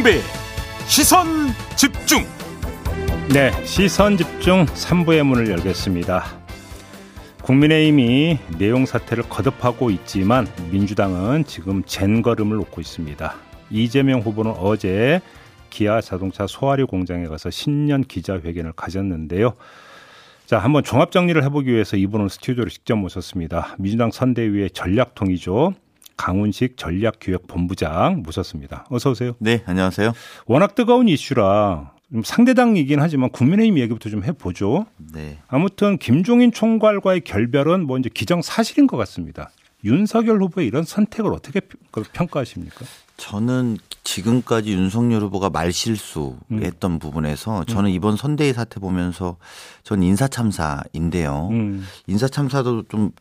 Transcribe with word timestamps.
김종배 0.00 0.20
시선 0.86 1.26
집중 1.76 2.24
네, 3.32 3.50
시선 3.64 4.16
집중 4.16 4.64
3부의 4.66 5.22
문을 5.22 5.50
열겠습니다. 5.50 6.24
국민의힘이 7.42 8.38
내용 8.58 8.86
사태를 8.86 9.28
거듭하고 9.28 9.90
있지만 9.90 10.46
민주당은 10.70 11.44
지금 11.44 11.82
젠걸음을 11.84 12.56
놓고 12.56 12.80
있습니다. 12.80 13.34
이재명 13.70 14.20
후보는 14.20 14.52
어제 14.52 15.20
기아 15.68 16.00
자동차 16.00 16.46
소화류 16.46 16.86
공장에 16.86 17.26
가서 17.26 17.50
신년 17.50 18.02
기자회견을 18.02 18.72
가졌는데요. 18.72 19.54
자, 20.46 20.58
한번 20.58 20.82
종합 20.82 21.12
정리를 21.12 21.42
해보기 21.44 21.70
위해서 21.70 21.96
이분은 21.96 22.28
스튜디오로 22.28 22.70
직접 22.70 22.96
모셨습니다. 22.96 23.76
민주당 23.78 24.10
선대위의 24.10 24.70
전략통이죠. 24.70 25.74
강훈식 26.20 26.76
전략기획본부장 26.76 28.22
모셨습니다. 28.22 28.84
어서 28.90 29.10
오세요. 29.10 29.32
네, 29.38 29.62
안녕하세요. 29.64 30.12
워낙 30.44 30.74
뜨거운 30.74 31.08
이슈라 31.08 31.92
상대당이긴 32.22 33.00
하지만 33.00 33.30
국민의힘 33.30 33.78
얘기부터 33.78 34.10
좀 34.10 34.22
해보죠. 34.24 34.84
네. 35.14 35.38
아무튼 35.48 35.96
김종인 35.96 36.52
총괄과의 36.52 37.22
결별은 37.22 37.86
뭐 37.86 37.96
이제 37.96 38.10
기정 38.12 38.42
사실인 38.42 38.86
것 38.86 38.98
같습니다. 38.98 39.50
윤석열 39.82 40.42
후보의 40.42 40.66
이런 40.66 40.84
선택을 40.84 41.32
어떻게 41.32 41.62
그 41.90 42.02
평가하십니까? 42.12 42.84
저는 43.16 43.78
지금까지 44.04 44.72
윤석열 44.72 45.22
후보가 45.22 45.50
말실수했던 45.50 46.90
음. 46.92 46.98
부분에서 46.98 47.64
저는 47.64 47.90
이번 47.90 48.16
선대위 48.16 48.52
사태 48.52 48.80
보면서 48.80 49.36
전 49.82 50.02
인사참사인데요. 50.02 51.48
음. 51.50 51.84
인사참사도 52.06 52.84
좀 52.88 53.12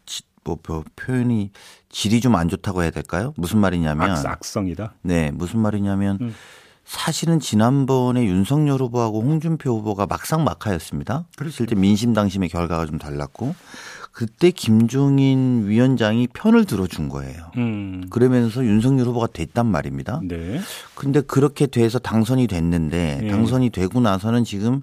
뭐 0.43 0.57
표현이 0.95 1.51
질이 1.89 2.21
좀 2.21 2.35
안 2.35 2.47
좋다고 2.49 2.83
해야 2.83 2.91
될까요? 2.91 3.33
무슨 3.37 3.59
말이냐면 3.59 4.11
악, 4.25 4.43
성이다 4.45 4.93
네, 5.01 5.31
무슨 5.31 5.59
말이냐면 5.59 6.17
음. 6.21 6.35
사실은 6.85 7.39
지난번에 7.39 8.25
윤석열 8.25 8.81
후보하고 8.81 9.21
홍준표 9.21 9.77
후보가 9.77 10.07
막상 10.07 10.43
막하였습니다. 10.43 11.25
그렇죠. 11.37 11.55
실제 11.55 11.75
민심 11.75 12.13
당심의 12.13 12.49
결과가 12.49 12.87
좀 12.87 12.97
달랐고 12.97 13.53
그때 14.11 14.49
김종인 14.51 15.67
위원장이 15.67 16.27
편을 16.33 16.65
들어준 16.65 17.09
거예요. 17.09 17.51
음. 17.57 18.05
그러면서 18.09 18.65
윤석열 18.65 19.05
후보가 19.07 19.27
됐단 19.27 19.67
말입니다. 19.67 20.19
네. 20.23 20.59
근데 20.95 21.21
그렇게 21.21 21.67
돼서 21.67 21.99
당선이 21.99 22.47
됐는데 22.47 23.19
네. 23.21 23.27
당선이 23.29 23.69
되고 23.69 23.99
나서는 23.99 24.43
지금 24.43 24.81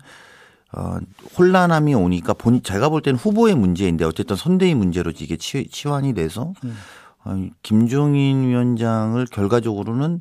어, 0.77 0.99
혼란함이 1.39 1.95
오니까 1.95 2.35
본 2.35 2.63
제가 2.63 2.91
볼 2.91 3.01
때는 3.01 3.19
후보의 3.19 3.55
문제인데 3.55 4.05
어쨌든 4.05 4.37
선대위 4.37 4.75
문제로 4.75 5.11
이게 5.11 5.37
치, 5.37 5.67
치환이 5.69 6.13
돼서 6.13 6.53
음. 6.65 6.77
어, 7.25 7.47
김종인 7.63 8.47
위원장을 8.47 9.25
결과적으로는 9.27 10.19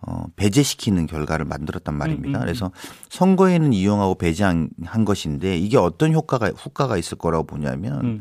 어, 0.00 0.26
배제시키는 0.36 1.06
결과를 1.06 1.44
만들었단 1.44 1.94
말입니다. 1.96 2.28
음, 2.28 2.34
음, 2.34 2.36
음. 2.36 2.40
그래서 2.40 2.70
선거에는 3.10 3.72
이용하고 3.72 4.14
배제한 4.14 4.70
것인데 5.04 5.58
이게 5.58 5.76
어떤 5.76 6.12
효과가 6.12 6.50
효과가 6.50 6.96
있을 6.96 7.18
거라고 7.18 7.44
보냐면 7.44 8.04
음. 8.04 8.20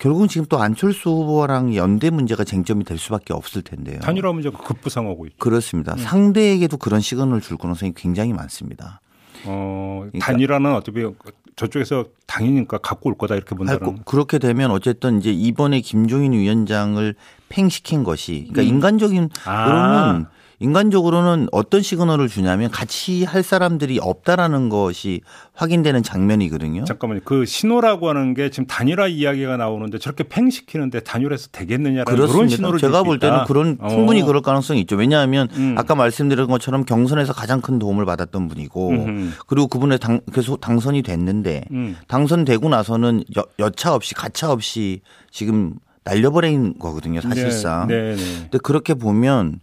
결국은 0.00 0.26
지금 0.26 0.46
또 0.48 0.58
안철수 0.58 1.10
후보랑 1.10 1.76
연대 1.76 2.10
문제가 2.10 2.42
쟁점이 2.42 2.82
될 2.82 2.98
수밖에 2.98 3.32
없을 3.32 3.62
텐데요. 3.62 4.00
단일화 4.00 4.32
문제가 4.32 4.58
급부상하고 4.58 5.26
있죠. 5.26 5.36
그렇습니다. 5.38 5.92
음. 5.92 5.98
상대에게도 5.98 6.78
그런 6.78 7.00
시그널을 7.00 7.40
줄 7.40 7.56
가능성이 7.56 7.92
굉장히 7.94 8.32
많습니다. 8.32 9.00
어, 9.46 10.04
그러니까 10.10 10.26
단일화는 10.26 10.74
어떻게 10.74 11.08
저쪽에서 11.56 12.06
당연히니까 12.26 12.78
갖고 12.78 13.10
올 13.10 13.18
거다 13.18 13.34
이렇게 13.34 13.54
본다는. 13.54 13.98
그렇게 14.04 14.38
되면 14.38 14.70
어쨌든 14.70 15.18
이제 15.18 15.30
이번에 15.30 15.80
김종인 15.80 16.32
위원장을 16.32 17.14
팽시킨 17.48 18.04
것이 18.04 18.48
그러니까 18.50 18.62
음. 18.62 18.66
인간적인 18.66 19.28
아. 19.44 19.64
그러면 19.66 20.28
인간적으로는 20.62 21.48
어떤 21.52 21.82
시그널을 21.82 22.28
주냐면 22.28 22.70
같이 22.70 23.24
할 23.24 23.42
사람들이 23.42 23.98
없다라는 24.00 24.68
것이 24.68 25.20
확인되는 25.54 26.02
장면이거든요. 26.02 26.84
잠깐만요. 26.84 27.20
그 27.24 27.44
신호라고 27.44 28.08
하는 28.08 28.34
게 28.34 28.50
지금 28.50 28.66
단일화 28.66 29.08
이야기가 29.08 29.56
나오는데 29.56 29.98
저렇게 29.98 30.24
팽시키는데 30.24 31.00
단일화해서 31.00 31.48
되겠느냐라는 31.52 32.04
그렇습니다. 32.04 32.32
그런 32.32 32.48
신호를 32.48 32.78
제가 32.78 33.02
볼 33.02 33.18
때는 33.18 33.44
그런 33.44 33.76
어. 33.80 33.88
충분히 33.88 34.22
어. 34.22 34.26
그럴 34.26 34.40
가능성이 34.40 34.80
있죠. 34.82 34.96
왜냐하면 34.96 35.48
음. 35.54 35.74
아까 35.76 35.94
말씀드린 35.94 36.46
것처럼 36.46 36.84
경선에서 36.84 37.32
가장 37.32 37.60
큰 37.60 37.78
도움을 37.78 38.04
받았던 38.04 38.48
분이고 38.48 38.90
음흠. 38.90 39.30
그리고 39.46 39.66
그분의 39.66 39.98
당 39.98 40.20
계속 40.32 40.60
당선이 40.60 41.02
됐는데 41.02 41.64
음. 41.72 41.96
당선되고 42.06 42.68
나서는 42.68 43.24
여, 43.36 43.44
여차 43.58 43.94
없이 43.94 44.14
가차 44.14 44.50
없이 44.50 45.00
지금 45.30 45.74
날려버린 46.04 46.78
거거든요. 46.78 47.20
사실상. 47.20 47.86
네, 47.86 48.14
네, 48.14 48.16
네. 48.16 48.38
근데 48.42 48.58
그렇게 48.58 48.94
보면 48.94 49.60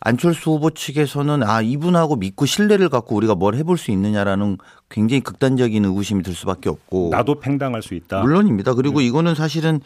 안철수 0.00 0.50
후보 0.50 0.70
측에서는 0.70 1.42
아 1.42 1.62
이분하고 1.62 2.16
믿고 2.16 2.46
신뢰를 2.46 2.88
갖고 2.88 3.16
우리가 3.16 3.34
뭘 3.34 3.54
해볼 3.54 3.78
수 3.78 3.90
있느냐라는 3.90 4.58
굉장히 4.90 5.20
극단적인 5.22 5.84
의구심이 5.84 6.22
들 6.22 6.34
수밖에 6.34 6.68
없고 6.68 7.08
나도 7.10 7.40
팽당할 7.40 7.82
수 7.82 7.94
있다. 7.94 8.20
물론입니다. 8.20 8.74
그리고 8.74 9.00
네. 9.00 9.06
이거는 9.06 9.34
사실은 9.34 9.80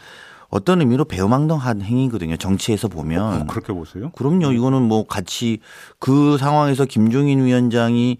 어떤 0.49 0.81
의미로 0.81 1.05
배우망덕한 1.05 1.81
행위거든요. 1.81 2.35
정치에서 2.35 2.87
보면. 2.87 3.41
어, 3.41 3.45
그렇게 3.47 3.71
보세요? 3.71 4.11
그럼요. 4.15 4.51
이거는 4.51 4.81
뭐 4.81 5.05
같이 5.05 5.59
그 5.99 6.37
상황에서 6.37 6.85
김종인 6.85 7.45
위원장이 7.45 8.17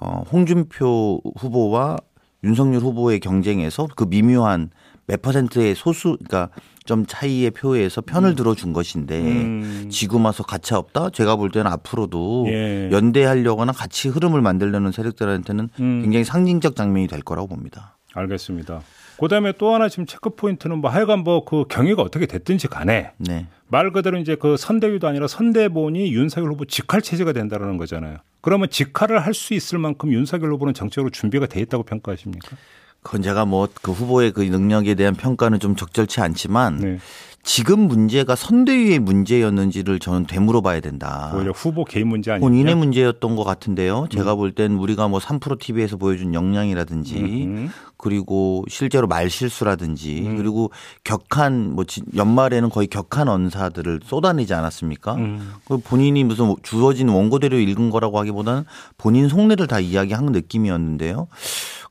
어 0.00 0.22
홍준표 0.30 1.20
후보와 1.36 1.96
윤석열 2.44 2.80
후보의 2.80 3.18
경쟁에서 3.20 3.88
그 3.96 4.04
미묘한 4.04 4.70
몇 5.06 5.20
퍼센트의 5.20 5.74
소수 5.74 6.16
그러니까 6.24 6.50
좀 6.90 7.06
차이의 7.06 7.52
표에서 7.52 8.00
편을 8.00 8.30
음. 8.30 8.34
들어준 8.34 8.72
것인데 8.72 9.20
음. 9.20 9.88
지금 9.92 10.24
와서 10.24 10.42
가차 10.42 10.76
없다. 10.76 11.10
제가 11.10 11.36
볼 11.36 11.52
때는 11.52 11.70
앞으로도 11.70 12.46
예. 12.48 12.90
연대하려거나 12.90 13.70
같이 13.70 14.08
흐름을 14.08 14.40
만들려는 14.42 14.90
세력들한테는 14.90 15.68
음. 15.78 16.02
굉장히 16.02 16.24
상징적 16.24 16.74
장면이 16.74 17.06
될 17.06 17.22
거라고 17.22 17.46
봅니다. 17.46 17.96
알겠습니다. 18.12 18.80
그다음에 19.20 19.52
또 19.56 19.72
하나 19.72 19.88
지금 19.88 20.04
체크 20.06 20.30
포인트는 20.30 20.78
뭐 20.78 20.90
하여간 20.90 21.20
뭐 21.20 21.44
그 21.44 21.64
경위가 21.68 22.02
어떻게 22.02 22.26
됐든지 22.26 22.66
간에 22.66 23.12
네. 23.18 23.46
말 23.68 23.92
그대로 23.92 24.18
이제 24.18 24.34
그 24.34 24.56
선대위도 24.56 25.06
아니라 25.06 25.28
선대본이 25.28 26.12
윤석열 26.12 26.50
후보 26.50 26.64
직할 26.64 27.02
체제가 27.02 27.32
된다는 27.32 27.76
거잖아요. 27.76 28.16
그러면 28.40 28.68
직할을 28.68 29.20
할 29.20 29.32
수 29.32 29.54
있을 29.54 29.78
만큼 29.78 30.12
윤석열 30.12 30.52
후보는 30.54 30.74
정책으로 30.74 31.10
준비가 31.10 31.46
돼 31.46 31.60
있다고 31.60 31.84
평가하십니까? 31.84 32.56
그건 33.02 33.22
제가 33.22 33.44
뭐 33.46 33.68
그 33.82 33.92
후보의 33.92 34.32
그 34.32 34.42
능력에 34.42 34.94
대한 34.94 35.14
평가는 35.14 35.58
좀 35.60 35.76
적절치 35.76 36.20
않지만 36.20 36.76
네. 36.76 36.98
지금 37.42 37.80
문제가 37.80 38.36
선대위의 38.36 38.98
문제였는지를 38.98 39.98
저는 39.98 40.26
되물어 40.26 40.60
봐야 40.60 40.80
된다. 40.80 41.32
오히려 41.34 41.52
후보 41.52 41.86
개인 41.86 42.08
문제 42.08 42.30
아니에요? 42.32 42.46
본인의 42.46 42.74
문제였던 42.74 43.34
것 43.34 43.44
같은데요. 43.44 44.08
제가 44.10 44.34
음. 44.34 44.36
볼땐 44.36 44.72
우리가 44.76 45.08
뭐 45.08 45.20
3프로 45.20 45.58
TV에서 45.58 45.96
보여준 45.96 46.34
역량이라든지 46.34 47.16
음. 47.16 47.70
그리고 47.96 48.64
실제로 48.68 49.06
말 49.06 49.30
실수라든지 49.30 50.22
음. 50.26 50.36
그리고 50.36 50.70
격한 51.04 51.74
뭐 51.74 51.86
연말에는 52.14 52.68
거의 52.68 52.88
격한 52.88 53.28
언사들을 53.28 54.00
쏟아내지 54.04 54.52
않았습니까? 54.52 55.14
음. 55.14 55.54
그 55.66 55.78
본인이 55.78 56.22
무슨 56.24 56.54
주어진 56.62 57.08
원고대로 57.08 57.58
읽은 57.58 57.88
거라고 57.88 58.18
하기보다는 58.18 58.64
본인 58.98 59.30
속내를 59.30 59.66
다 59.66 59.80
이야기한 59.80 60.26
느낌이었는데요. 60.26 61.26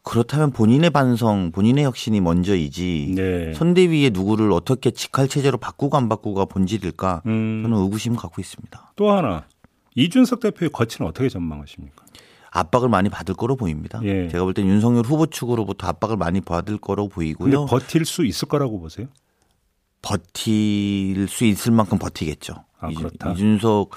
그렇다면 0.09 0.49
본인의 0.49 0.89
반성, 0.89 1.51
본인의 1.51 1.83
혁신이 1.83 2.19
먼저이지 2.19 3.13
네. 3.15 3.53
선대위에 3.53 4.09
누구를 4.09 4.51
어떻게 4.51 4.89
직할 4.89 5.27
체제로 5.27 5.59
바꾸고 5.59 5.95
안 5.97 6.09
바꾸고가 6.09 6.45
본질일까 6.45 7.21
음. 7.27 7.61
저는 7.61 7.77
의구심 7.77 8.15
갖고 8.15 8.41
있습니다. 8.41 8.93
또 8.95 9.11
하나 9.11 9.45
이준석 9.93 10.39
대표의 10.39 10.71
거치는 10.71 11.07
어떻게 11.07 11.29
전망하십니까? 11.29 12.05
압박을 12.49 12.89
많이 12.89 13.07
받을 13.09 13.35
거로 13.35 13.55
보입니다. 13.55 13.99
예. 14.03 14.27
제가 14.29 14.43
볼 14.45 14.55
땐 14.55 14.65
윤석열 14.65 15.05
후보 15.05 15.27
측으로부터 15.27 15.85
압박을 15.85 16.17
많이 16.17 16.41
받을 16.41 16.79
거로 16.79 17.07
보이고요. 17.07 17.67
버틸 17.67 18.03
수 18.05 18.25
있을 18.25 18.47
거라고 18.47 18.79
보세요? 18.79 19.05
버틸 20.01 21.27
수 21.27 21.45
있을 21.45 21.71
만큼 21.71 21.99
버티겠죠. 21.99 22.55
아, 22.79 22.89
그렇다. 22.91 23.33
이준석 23.33 23.91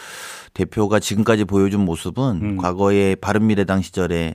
대표가 0.52 1.00
지금까지 1.00 1.46
보여준 1.46 1.86
모습은 1.86 2.40
음. 2.42 2.56
과거에 2.58 3.14
바른미래당 3.14 3.80
시절에 3.80 4.34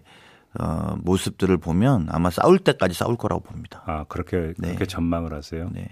어, 0.60 0.96
모습들을 1.02 1.58
보면 1.58 2.08
아마 2.10 2.30
싸울 2.30 2.60
때까지 2.60 2.94
싸울 2.94 3.16
거라고 3.18 3.42
봅니다. 3.44 3.84
아 3.86 4.06
그렇게 4.08 4.54
네. 4.58 4.70
그렇게 4.70 4.86
전망을 4.86 5.34
하세요. 5.34 5.70
네. 5.74 5.88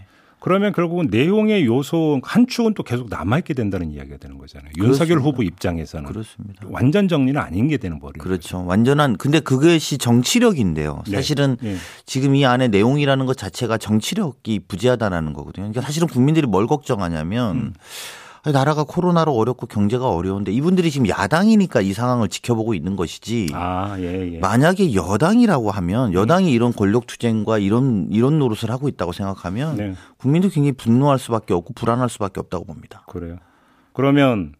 그러면 0.46 0.74
결국은 0.74 1.08
내용의 1.10 1.66
요소 1.66 2.22
한 2.24 2.46
축은 2.46 2.76
또 2.76 2.84
계속 2.84 3.10
남아있게 3.10 3.56
된다는 3.56 3.90
이야기가 3.90 4.18
되는 4.18 4.38
거잖아요. 4.38 4.74
그렇습니다. 4.76 4.88
윤석열 4.88 5.26
후보 5.26 5.42
입장에서는 5.42 6.06
그렇습니다. 6.06 6.68
완전 6.70 7.08
정리는 7.08 7.42
아닌 7.42 7.68
게 7.68 7.78
되는 7.78 8.00
버리죠. 8.00 8.24
그렇죠. 8.24 8.64
완전한 8.64 9.18
근데 9.18 9.40
그것이 9.40 9.98
정치력인데요. 9.98 11.02
네. 11.08 11.16
사실은 11.16 11.58
네. 11.62 11.74
네. 11.74 11.80
지금 12.06 12.36
이 12.36 12.46
안에 12.46 12.68
내용이라는 12.68 13.26
것 13.26 13.38
자체가 13.38 13.80
정치력이 13.80 14.62
부재하다라는 14.68 15.34
거거든요. 15.34 15.64
그러니까 15.64 15.82
사실은 15.82 16.08
국민들이 16.08 16.46
뭘 16.46 16.68
걱정하냐면 16.68 17.56
음. 17.56 17.74
나라가 18.52 18.84
코로나로 18.84 19.34
어렵고 19.34 19.68
경제가 19.68 20.10
어려운데 20.10 20.52
이분들이 20.52 20.92
지금 20.92 21.08
야당이니까 21.08 21.82
이 21.82 21.94
상황을 21.94 22.30
지켜보고 22.30 22.74
있는 22.74 22.96
것이지. 22.96 23.50
아, 23.54 23.96
예, 24.00 24.34
예. 24.34 24.40
만약에 24.40 24.94
여당이라고 24.94 25.72
하면 25.72 26.14
여당이 26.14 26.52
이런 26.52 26.74
권력 26.74 27.08
투쟁과 27.08 27.58
이런 27.60 28.08
이런 28.12 28.40
노릇을 28.40 28.70
하고 28.70 28.88
있다고 28.88 29.12
생각하면 29.12 29.78
네. 29.78 29.94
국민도 30.18 30.50
굉장히 30.50 30.74
분노할 30.74 31.20
수밖에 31.20 31.54
없고 31.54 31.74
불안할 31.74 32.10
수밖에 32.10 32.40
없다고 32.40 32.66
봅니다. 32.66 33.04
그래요. 33.08 33.38
그러면 33.94 34.54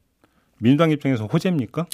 민주당 0.60 0.92
입장에서 0.92 1.26
호재입니까? 1.26 1.86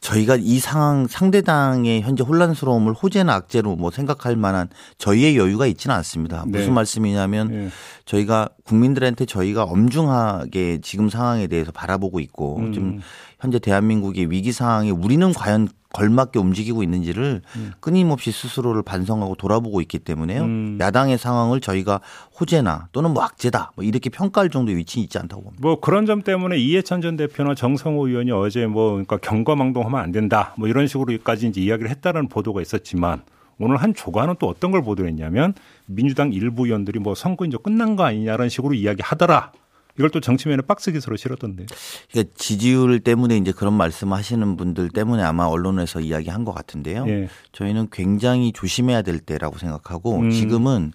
저희가 0.00 0.36
이 0.38 0.58
상황 0.58 1.06
상대당의 1.06 2.02
현재 2.02 2.22
혼란스러움을 2.22 2.92
호재나 2.92 3.34
악재로 3.34 3.76
뭐 3.76 3.90
생각할 3.90 4.36
만한 4.36 4.68
저희의 4.98 5.36
여유가 5.36 5.66
있지는 5.66 5.96
않습니다. 5.96 6.44
무슨 6.46 6.66
네. 6.66 6.72
말씀이냐면 6.72 7.48
네. 7.48 7.68
저희가 8.04 8.50
국민들한테 8.64 9.24
저희가 9.24 9.64
엄중하게 9.64 10.80
지금 10.82 11.08
상황에 11.08 11.46
대해서 11.46 11.72
바라보고 11.72 12.20
있고 12.20 12.58
음. 12.58 12.72
지금 12.72 13.00
현재 13.40 13.58
대한민국의 13.58 14.30
위기 14.30 14.52
상황에 14.52 14.90
우리는 14.90 15.32
과연 15.32 15.68
걸맞게 15.92 16.38
움직이고 16.38 16.82
있는지를 16.82 17.42
음. 17.56 17.72
끊임없이 17.80 18.30
스스로를 18.30 18.82
반성하고 18.82 19.34
돌아보고 19.34 19.80
있기 19.82 19.98
때문에요. 19.98 20.42
음. 20.42 20.78
야당의 20.80 21.18
상황을 21.18 21.60
저희가 21.60 22.00
호재나 22.38 22.88
또는 22.92 23.12
뭐 23.12 23.22
악재다 23.22 23.72
뭐 23.76 23.84
이렇게 23.84 24.08
평가할 24.08 24.50
정도의 24.50 24.76
위치는 24.78 25.04
있지 25.04 25.18
않다고 25.18 25.42
봅니다. 25.42 25.60
뭐 25.60 25.80
그런 25.80 26.06
점 26.06 26.22
때문에 26.22 26.58
이해찬 26.58 27.00
전 27.00 27.16
대표나 27.16 27.54
정성호 27.54 28.08
의원이 28.08 28.30
어제 28.30 28.66
뭐 28.66 28.92
그러니까 28.92 29.16
경거망동하면 29.18 30.00
안 30.00 30.12
된다 30.12 30.54
뭐 30.56 30.68
이런 30.68 30.86
식으로까지 30.86 31.48
이제 31.48 31.60
이야기를 31.60 31.90
했다는 31.90 32.28
보도가 32.28 32.62
있었지만 32.62 33.22
오늘 33.58 33.76
한 33.76 33.92
조간은 33.92 34.36
또 34.38 34.48
어떤 34.48 34.70
걸 34.70 34.82
보도했냐면 34.82 35.54
민주당 35.86 36.32
일부 36.32 36.66
의원들이 36.66 36.98
뭐 36.98 37.14
선거 37.14 37.44
이제 37.44 37.58
끝난 37.62 37.94
거 37.94 38.04
아니냐라는 38.04 38.48
식으로 38.48 38.74
이야기하더라. 38.74 39.52
이걸 40.00 40.08
또 40.08 40.20
정치면에 40.20 40.62
박스 40.62 40.92
기사로 40.92 41.16
실었던데. 41.18 41.66
그러니까 42.10 42.34
지지율 42.34 43.00
때문에 43.00 43.36
이제 43.36 43.52
그런 43.52 43.74
말씀하시는 43.74 44.56
분들 44.56 44.88
때문에 44.88 45.22
아마 45.22 45.44
언론에서 45.44 46.00
이야기한 46.00 46.46
것 46.46 46.54
같은데요. 46.54 47.04
예. 47.06 47.28
저희는 47.52 47.88
굉장히 47.92 48.50
조심해야 48.52 49.02
될 49.02 49.18
때라고 49.18 49.58
생각하고 49.58 50.20
음. 50.20 50.30
지금은 50.30 50.92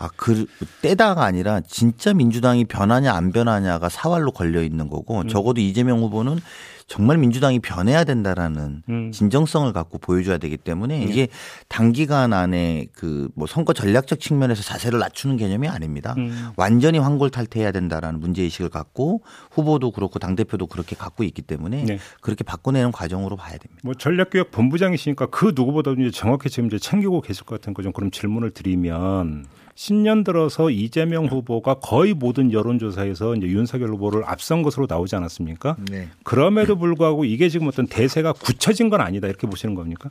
아, 0.00 0.08
그, 0.16 0.46
때다가 0.80 1.24
아니라 1.24 1.60
진짜 1.60 2.14
민주당이 2.14 2.64
변하냐 2.64 3.12
안 3.12 3.32
변하냐가 3.32 3.88
사활로 3.88 4.32
걸려 4.32 4.62
있는 4.62 4.88
거고 4.88 5.20
음. 5.20 5.28
적어도 5.28 5.60
이재명 5.60 6.00
후보는 6.00 6.40
정말 6.86 7.18
민주당이 7.18 7.60
변해야 7.60 8.02
된다라는 8.02 8.82
음. 8.88 9.12
진정성을 9.12 9.72
갖고 9.72 9.98
보여줘야 9.98 10.38
되기 10.38 10.56
때문에 10.56 10.98
네. 10.98 11.04
이게 11.04 11.28
단기간 11.68 12.32
안에 12.32 12.86
그 12.92 13.28
뭐 13.36 13.46
선거 13.46 13.72
전략적 13.72 14.18
측면에서 14.18 14.62
자세를 14.64 14.98
낮추는 14.98 15.36
개념이 15.36 15.68
아닙니다. 15.68 16.14
음. 16.18 16.48
완전히 16.56 16.98
황골탈퇴해야 16.98 17.70
된다라는 17.70 18.18
문제 18.18 18.42
의식을 18.42 18.70
갖고 18.70 19.22
후보도 19.52 19.92
그렇고 19.92 20.18
당 20.18 20.34
대표도 20.34 20.66
그렇게 20.66 20.96
갖고 20.96 21.22
있기 21.22 21.42
때문에 21.42 21.84
네. 21.84 21.98
그렇게 22.22 22.42
바꿔내는 22.42 22.90
과정으로 22.90 23.36
봐야 23.36 23.52
됩니다. 23.58 23.80
뭐 23.84 23.94
전략교육 23.94 24.50
본부장이시니까 24.50 25.26
그 25.26 25.52
누구보다도 25.54 26.00
이제 26.00 26.10
정확히 26.10 26.50
지금 26.50 26.66
이제 26.66 26.78
챙기고 26.78 27.20
계실 27.20 27.44
것 27.44 27.60
같은 27.60 27.72
거 27.74 27.82
좀 27.82 27.92
그럼 27.92 28.10
질문을 28.10 28.50
드리면 28.50 29.46
신년 29.80 30.24
들어서 30.24 30.68
이재명 30.68 31.24
후보가 31.24 31.76
거의 31.76 32.12
모든 32.12 32.52
여론조사에서 32.52 33.34
이제 33.36 33.46
윤석열 33.46 33.88
후보를 33.88 34.24
앞선 34.26 34.60
것으로 34.60 34.84
나오지 34.86 35.16
않았습니까? 35.16 35.76
네. 35.90 36.10
그럼에도 36.22 36.76
불구하고 36.76 37.24
이게 37.24 37.48
지금 37.48 37.66
어떤 37.66 37.86
대세가 37.86 38.34
굳혀진 38.34 38.90
건 38.90 39.00
아니다 39.00 39.26
이렇게 39.26 39.46
보시는 39.46 39.74
겁니까? 39.74 40.10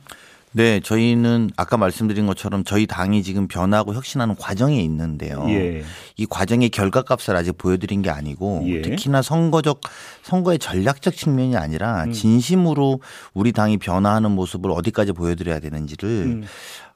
네, 0.50 0.80
저희는 0.80 1.50
아까 1.56 1.76
말씀드린 1.76 2.26
것처럼 2.26 2.64
저희 2.64 2.88
당이 2.88 3.22
지금 3.22 3.46
변하고 3.46 3.94
혁신하는 3.94 4.34
과정에 4.34 4.82
있는데요. 4.82 5.46
예. 5.50 5.84
이 6.16 6.26
과정의 6.26 6.70
결과값을 6.70 7.36
아직 7.36 7.56
보여드린 7.56 8.02
게 8.02 8.10
아니고 8.10 8.64
예. 8.66 8.82
특히나 8.82 9.22
선거적 9.22 9.82
선거의 10.24 10.58
전략적 10.58 11.14
측면이 11.14 11.56
아니라 11.56 12.06
음. 12.06 12.12
진심으로 12.12 13.00
우리 13.34 13.52
당이 13.52 13.76
변화하는 13.76 14.32
모습을 14.32 14.72
어디까지 14.72 15.12
보여드려야 15.12 15.60
되는지를 15.60 16.08
음. 16.08 16.42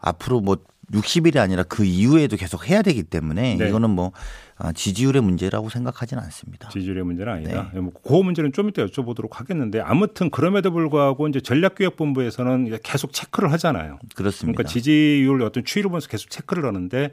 앞으로 0.00 0.40
뭐 0.40 0.56
60일이 0.92 1.38
아니라 1.38 1.62
그 1.62 1.84
이후에도 1.84 2.36
계속 2.36 2.68
해야 2.68 2.82
되기 2.82 3.02
때문에 3.02 3.56
네. 3.56 3.68
이거는 3.68 3.90
뭐 3.90 4.12
아, 4.56 4.72
지지율의 4.72 5.22
문제라고 5.22 5.68
생각하지는 5.68 6.22
않습니다. 6.22 6.68
지지율의 6.68 7.04
문제는 7.04 7.32
아니다. 7.32 7.70
네. 7.72 7.80
뭐그 7.80 8.12
문제는 8.12 8.52
좀 8.52 8.68
이따 8.68 8.84
여쭤보도록 8.84 9.32
하겠는데 9.32 9.80
아무튼 9.80 10.30
그럼에도 10.30 10.70
불구하고 10.70 11.28
이제 11.28 11.40
전략기획본부에서는 11.40 12.78
계속 12.82 13.12
체크를 13.12 13.50
하잖아요. 13.52 13.98
그렇습니다. 14.14 14.56
그러니까 14.56 14.72
지지율 14.72 15.42
어떤 15.42 15.64
추이를 15.64 15.88
보면서 15.88 16.08
계속 16.08 16.30
체크를 16.30 16.64
하는데 16.66 17.10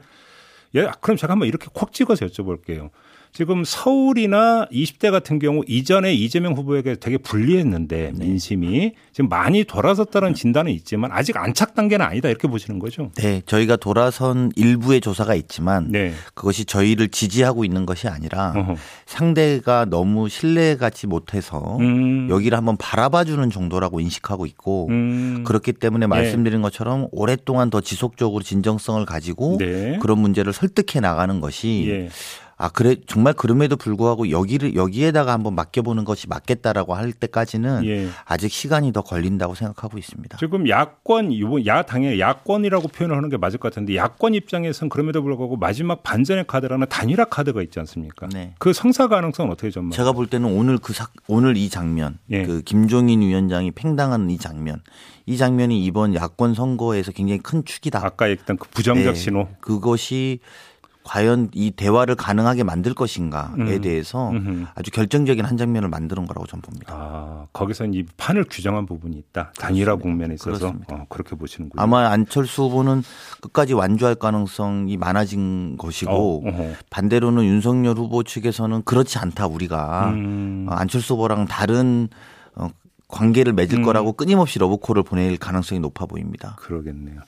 예, 0.74 0.88
그럼 1.00 1.16
제가 1.16 1.32
한번 1.32 1.48
이렇게 1.48 1.66
콕 1.72 1.92
찍어서 1.92 2.26
여쭤볼게요. 2.26 2.90
지금 3.34 3.64
서울이나 3.64 4.66
20대 4.70 5.10
같은 5.10 5.38
경우 5.38 5.62
이전에 5.66 6.12
이재명 6.12 6.52
후보에게 6.52 6.96
되게 6.96 7.16
불리했는데 7.16 8.12
네. 8.14 8.24
민심이 8.26 8.92
지금 9.10 9.30
많이 9.30 9.64
돌아섰다는 9.64 10.34
진단은 10.34 10.70
있지만 10.72 11.10
아직 11.12 11.38
안착 11.38 11.74
단계는 11.74 12.04
아니다 12.04 12.28
이렇게 12.28 12.46
보시는 12.46 12.78
거죠? 12.78 13.10
네, 13.14 13.40
저희가 13.46 13.76
돌아선 13.76 14.52
일부의 14.54 15.00
조사가 15.00 15.34
있지만 15.34 15.90
네. 15.90 16.12
그것이 16.34 16.66
저희를 16.66 17.08
지지하고 17.08 17.64
있는 17.64 17.86
것이 17.86 18.06
아니라 18.06 18.52
어허. 18.54 18.76
상대가 19.06 19.86
너무 19.86 20.28
신뢰가지 20.28 21.06
못해서 21.06 21.78
음. 21.80 22.28
여기를 22.28 22.58
한번 22.58 22.76
바라봐주는 22.76 23.48
정도라고 23.48 24.00
인식하고 24.00 24.44
있고 24.44 24.88
음. 24.90 25.42
그렇기 25.46 25.72
때문에 25.72 26.04
네. 26.04 26.06
말씀드린 26.08 26.58
네. 26.58 26.62
것처럼 26.62 27.08
오랫동안 27.12 27.70
더 27.70 27.80
지속적으로 27.80 28.42
진정성을 28.42 29.02
가지고 29.06 29.56
네. 29.58 29.98
그런 30.02 30.18
문제를 30.18 30.52
설득해 30.52 31.00
나가는 31.00 31.40
것이 31.40 31.86
예. 31.88 32.08
아 32.62 32.68
그래 32.68 32.94
정말 33.08 33.32
그럼에도 33.32 33.74
불구하고 33.74 34.30
여기를 34.30 34.76
여기에다가 34.76 35.32
한번 35.32 35.56
맡겨보는 35.56 36.04
것이 36.04 36.28
맞겠다라고 36.28 36.94
할 36.94 37.12
때까지는 37.12 37.84
예. 37.86 38.08
아직 38.24 38.52
시간이 38.52 38.92
더 38.92 39.02
걸린다고 39.02 39.56
생각하고 39.56 39.98
있습니다. 39.98 40.38
지금 40.38 40.68
야권 40.68 41.32
야당의 41.66 42.20
야권이라고 42.20 42.86
표현을 42.86 43.16
하는 43.16 43.30
게 43.30 43.36
맞을 43.36 43.58
것 43.58 43.72
같은데 43.72 43.96
야권 43.96 44.34
입장에서는 44.34 44.90
그럼에도 44.90 45.24
불구하고 45.24 45.56
마지막 45.56 46.04
반전의 46.04 46.46
카드라는 46.46 46.86
단일화 46.88 47.24
카드가 47.24 47.62
있지 47.62 47.80
않습니까? 47.80 48.28
네. 48.28 48.54
그 48.60 48.72
성사 48.72 49.08
가능성은 49.08 49.50
어떻게 49.50 49.70
전망? 49.70 49.90
제가 49.90 50.12
볼 50.12 50.28
때는 50.28 50.48
오늘 50.48 50.78
그 50.78 50.92
사, 50.92 51.08
오늘 51.26 51.56
이 51.56 51.68
장면, 51.68 52.18
예. 52.30 52.44
그 52.44 52.62
김종인 52.62 53.22
위원장이 53.22 53.72
팽당하는 53.72 54.30
이 54.30 54.38
장면, 54.38 54.82
이 55.26 55.36
장면이 55.36 55.84
이번 55.84 56.14
야권 56.14 56.54
선거에서 56.54 57.10
굉장히 57.10 57.40
큰 57.40 57.64
축이다. 57.64 58.06
아까 58.06 58.30
얘기했던 58.30 58.56
그 58.56 58.68
부정적 58.68 59.14
네. 59.14 59.18
신호. 59.18 59.48
그것이 59.60 60.38
과연 61.04 61.50
이 61.52 61.70
대화를 61.72 62.14
가능하게 62.14 62.62
만들 62.62 62.94
것인가에 62.94 63.54
음. 63.58 63.80
대해서 63.80 64.30
음흠. 64.30 64.66
아주 64.74 64.90
결정적인 64.90 65.44
한 65.44 65.56
장면을 65.56 65.88
만드는 65.88 66.26
거라고 66.26 66.46
저는 66.46 66.62
봅니다. 66.62 66.94
아, 66.94 67.46
거기서는 67.52 67.94
이 67.94 68.04
판을 68.16 68.44
규정한 68.48 68.86
부분이 68.86 69.16
있다. 69.16 69.52
단일화 69.58 69.96
국면에 69.96 70.34
있어서 70.34 70.74
어, 70.88 71.06
그렇게 71.08 71.34
보시는군요. 71.34 71.82
아마 71.82 72.08
안철수 72.10 72.62
후보는 72.62 73.02
끝까지 73.40 73.74
완주할 73.74 74.14
가능성이 74.14 74.96
많아진 74.96 75.76
것이고 75.76 76.44
어, 76.46 76.74
반대로는 76.90 77.44
윤석열 77.44 77.96
후보 77.96 78.22
측에서는 78.22 78.82
그렇지 78.84 79.18
않다 79.18 79.46
우리가 79.48 80.10
음. 80.10 80.66
어, 80.68 80.74
안철수 80.74 81.14
후보랑 81.14 81.46
다른 81.46 82.08
어, 82.54 82.68
관계를 83.08 83.52
맺을 83.52 83.78
음. 83.78 83.82
거라고 83.82 84.12
끊임없이 84.12 84.58
러브콜을 84.58 85.02
보낼 85.02 85.36
가능성이 85.36 85.80
높아 85.80 86.06
보입니다. 86.06 86.56
그러겠네요. 86.58 87.20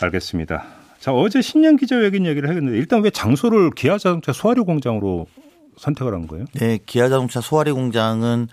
알겠습니다. 0.00 0.64
자, 0.98 1.12
어제 1.12 1.40
신년 1.40 1.76
기자회견 1.76 2.26
얘기를 2.26 2.48
했는데 2.48 2.76
일단 2.76 3.02
왜 3.02 3.10
장소를 3.10 3.70
기아 3.70 3.98
자동차 3.98 4.32
소화류 4.32 4.64
공장으로 4.64 5.26
선택을 5.76 6.12
한 6.12 6.26
거예요? 6.26 6.46
네, 6.54 6.78
기아 6.84 7.08
자동차 7.08 7.40
소화류 7.40 7.74
공장은 7.74 8.48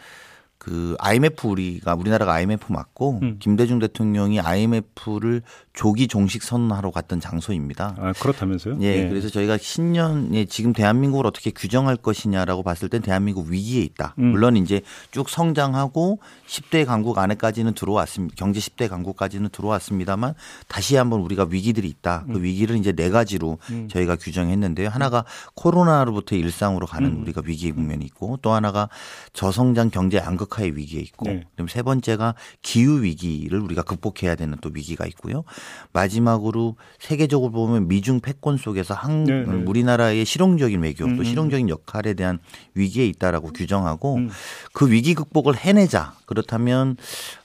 그 0.57 0.95
IMF 0.99 1.47
우리가 1.47 1.95
우리나라가 1.95 2.33
IMF 2.33 2.71
맞고 2.71 3.19
음. 3.21 3.37
김대중 3.39 3.79
대통령이 3.79 4.39
IMF를 4.39 5.41
조기 5.75 6.08
종식 6.08 6.41
선언하러 6.41 6.91
갔던 6.91 7.20
장소입니다. 7.20 7.96
아, 8.00 8.13
그렇다면서요? 8.13 8.77
예, 8.82 9.03
예. 9.03 9.10
그래서 9.10 9.29
저희가 9.29 9.58
신년에 9.58 10.46
지금 10.46 10.72
대한민국을 10.72 11.27
어떻게 11.27 11.51
규정할 11.51 11.98
것이냐라고 11.98 12.63
봤을 12.63 12.88
땐 12.88 13.01
대한민국 13.01 13.48
위기에 13.50 13.84
있다. 13.84 14.15
음. 14.17 14.32
물론 14.32 14.55
이제 14.55 14.82
쭉 15.12 15.29
성장하고 15.29 16.20
10대 16.48 16.86
강국 16.86 17.17
안에까지는 17.17 17.74
들어왔습니다. 17.74 18.36
경제 18.38 18.60
10대 18.60 18.88
강국까지는 18.89 19.50
들어왔습니다만 19.50 20.34
다시 20.67 20.96
한번 20.96 21.20
우리가 21.20 21.48
위기들이 21.50 21.89
있다. 21.89 22.24
그 22.25 22.38
음. 22.38 22.44
위기를 22.44 22.77
이제 22.77 22.94
네 22.94 23.10
가지로 23.10 23.58
음. 23.70 23.89
저희가 23.89 24.15
규정했는데요. 24.15 24.88
하나가 24.88 25.25
코로나로부터 25.55 26.38
일상으로 26.38 26.88
가는 26.88 27.10
음. 27.10 27.22
우리가 27.22 27.41
위기 27.46 27.74
국면이 27.74 28.05
있고 28.05 28.39
또 28.41 28.53
하나가 28.53 28.88
저성장 29.34 29.89
경제 29.89 30.17
양극화의 30.17 30.77
위기에 30.77 31.01
있고 31.01 31.25
네. 31.25 31.44
그럼 31.55 31.67
세 31.67 31.82
번째가 31.82 32.36
기후 32.62 33.03
위기를 33.03 33.60
우리가 33.60 33.82
극복해야 33.82 34.36
되는 34.36 34.58
또 34.62 34.70
위기가 34.74 35.05
있고요. 35.08 35.44
마지막으로 35.93 36.75
세계적으로 37.00 37.51
보면 37.51 37.88
미중 37.88 38.19
패권 38.19 38.57
속에서 38.57 38.93
한 38.93 39.24
네, 39.24 39.43
네. 39.43 39.63
우리나라의 39.65 40.25
실용적인 40.25 40.81
외교 40.81 41.05
또 41.05 41.12
음, 41.12 41.19
음. 41.19 41.24
실용적인 41.24 41.69
역할에 41.69 42.13
대한 42.13 42.39
위기에 42.74 43.05
있다라고 43.07 43.51
규정하고 43.53 44.15
음. 44.15 44.29
그 44.74 44.91
위기 44.91 45.13
극복을 45.13 45.55
해내자. 45.55 46.13
그렇다면 46.25 46.98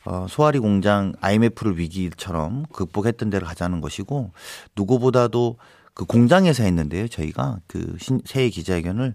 어, 0.05 0.27
소아리 0.29 0.59
공장 0.59 1.13
IMF를 1.21 1.79
위기처럼 1.79 2.65
극복했던 2.73 3.31
데를 3.31 3.47
가자는 3.47 3.81
것이고 3.81 4.33
누구보다도 4.77 5.57
그 5.95 6.05
공장에서 6.05 6.63
했는데요. 6.65 7.09
저희가 7.09 7.59
그 7.67 7.97
새해 8.25 8.49
기자회견을 8.49 9.09
어, 9.11 9.15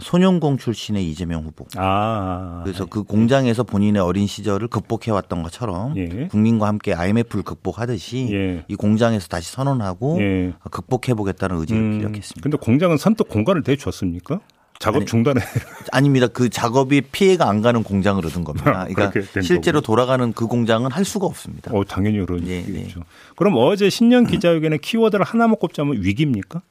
소년공 0.00 0.56
출신의 0.56 1.08
이재명 1.10 1.44
후보. 1.44 1.66
아, 1.76 2.62
그래서 2.64 2.84
네. 2.84 2.90
그 2.90 3.02
공장에서 3.02 3.64
본인의 3.64 4.00
어린 4.02 4.26
시절을 4.26 4.68
극복해왔던 4.68 5.42
것처럼 5.42 5.96
예. 5.96 6.28
국민과 6.28 6.66
함께 6.66 6.94
IMF를 6.94 7.42
극복하듯이 7.42 8.28
예. 8.32 8.64
이 8.66 8.76
공장에서 8.76 9.28
다시 9.28 9.52
선언하고 9.52 10.18
예. 10.20 10.54
극복해보겠다는 10.70 11.56
의지를 11.58 11.82
음, 11.82 11.98
기력했습니다. 11.98 12.40
근데 12.42 12.56
공장은 12.56 12.96
선뜻 12.96 13.28
공간을 13.28 13.62
대줬습니까? 13.62 14.40
작업 14.80 14.96
아니, 14.96 15.06
중단해. 15.06 15.40
아닙니다. 15.92 16.26
그 16.26 16.48
작업이 16.48 17.02
피해가 17.02 17.48
안 17.48 17.62
가는 17.62 17.82
공장을 17.82 18.24
얻은 18.26 18.42
겁니다. 18.42 18.86
그러니까 18.92 19.12
실제로 19.40 19.80
거군요. 19.80 19.80
돌아가는 19.82 20.32
그 20.32 20.46
공장은 20.46 20.90
할 20.90 21.04
수가 21.04 21.26
없습니다. 21.26 21.70
어, 21.72 21.84
당연히 21.84 22.18
그런 22.24 22.46
예, 22.48 22.56
얘기죠. 22.56 23.00
예. 23.00 23.04
그럼 23.36 23.54
어제 23.56 23.88
신년 23.88 24.26
기자회견에 24.26 24.78
키워드를 24.78 25.24
하나만 25.24 25.56
꼽자면 25.56 26.02
위기입니까? 26.02 26.62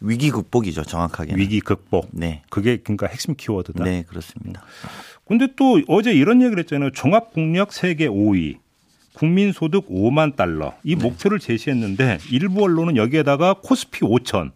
위기 0.00 0.30
극복이죠, 0.30 0.84
정확하게. 0.84 1.34
위기 1.36 1.60
극복. 1.60 2.08
네. 2.12 2.42
그게 2.50 2.76
그러니까 2.78 3.06
핵심 3.06 3.34
키워드다. 3.34 3.84
네, 3.84 4.04
그렇습니다. 4.06 4.62
근데 5.26 5.48
또 5.56 5.80
어제 5.88 6.12
이런 6.12 6.40
얘기를 6.40 6.58
했잖아요. 6.60 6.90
종합 6.92 7.32
국력 7.32 7.72
세계 7.72 8.08
5위. 8.08 8.56
국민 9.12 9.50
소득 9.52 9.88
5만 9.88 10.36
달러 10.36 10.74
이 10.84 10.94
네. 10.94 11.02
목표를 11.02 11.40
제시했는데 11.40 12.18
일부 12.30 12.62
언론은 12.62 12.96
여기에다가 12.96 13.54
코스피 13.54 14.02
5천 14.02 14.52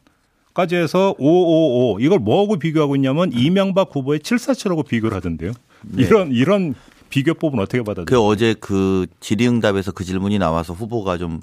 까지 0.54 0.76
해서 0.76 1.16
555 1.18 1.98
이걸 2.00 2.20
뭐하고 2.20 2.58
비교하고 2.58 2.94
있냐면 2.94 3.32
이명박 3.32 3.90
후보의 3.92 4.20
747하고 4.20 4.86
비교를 4.86 5.16
하던데요. 5.16 5.52
네. 5.82 6.04
이런 6.04 6.30
이런 6.30 6.74
비교법은 7.12 7.58
어떻게 7.58 7.82
받아들여요? 7.82 8.06
그 8.06 8.20
어제 8.20 8.54
그 8.58 9.06
질의응답에서 9.20 9.92
그 9.92 10.02
질문이 10.02 10.38
나와서 10.38 10.72
후보가 10.72 11.18
좀 11.18 11.40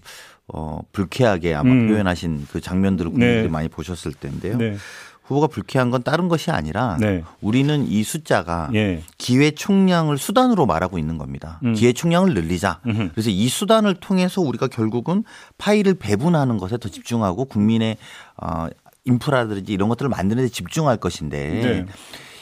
어, 0.47 0.79
불쾌하게 0.91 1.53
아마 1.53 1.69
음. 1.69 1.87
표현하신 1.87 2.47
그 2.51 2.59
장면들을 2.59 3.11
국민들이 3.11 3.43
네. 3.43 3.47
많이 3.47 3.69
보셨을 3.69 4.13
텐데요. 4.13 4.57
네. 4.57 4.75
후보가 5.23 5.45
불쾌한 5.45 5.91
건 5.91 6.01
다른 6.01 6.27
것이 6.27 6.49
아니라 6.49 6.97
네. 6.99 7.23
우리는 7.39 7.87
이 7.87 8.01
숫자가 8.01 8.71
예. 8.73 9.03
기회 9.19 9.51
총량을 9.51 10.17
수단으로 10.17 10.65
말하고 10.65 10.97
있는 10.97 11.19
겁니다. 11.19 11.59
음. 11.63 11.75
기회 11.75 11.93
총량을 11.93 12.33
늘리자. 12.33 12.79
음흠. 12.87 13.09
그래서 13.11 13.29
이 13.29 13.47
수단을 13.47 13.93
통해서 13.93 14.41
우리가 14.41 14.67
결국은 14.69 15.23
파일을 15.59 15.93
배분하는 15.93 16.57
것에 16.57 16.77
더 16.77 16.89
집중하고 16.89 17.45
국민의 17.45 17.97
어, 18.37 18.65
인프라든지 19.05 19.71
이런 19.71 19.87
것들을 19.89 20.09
만드는 20.09 20.45
데 20.45 20.49
집중할 20.49 20.97
것인데 20.97 21.47
네. 21.61 21.85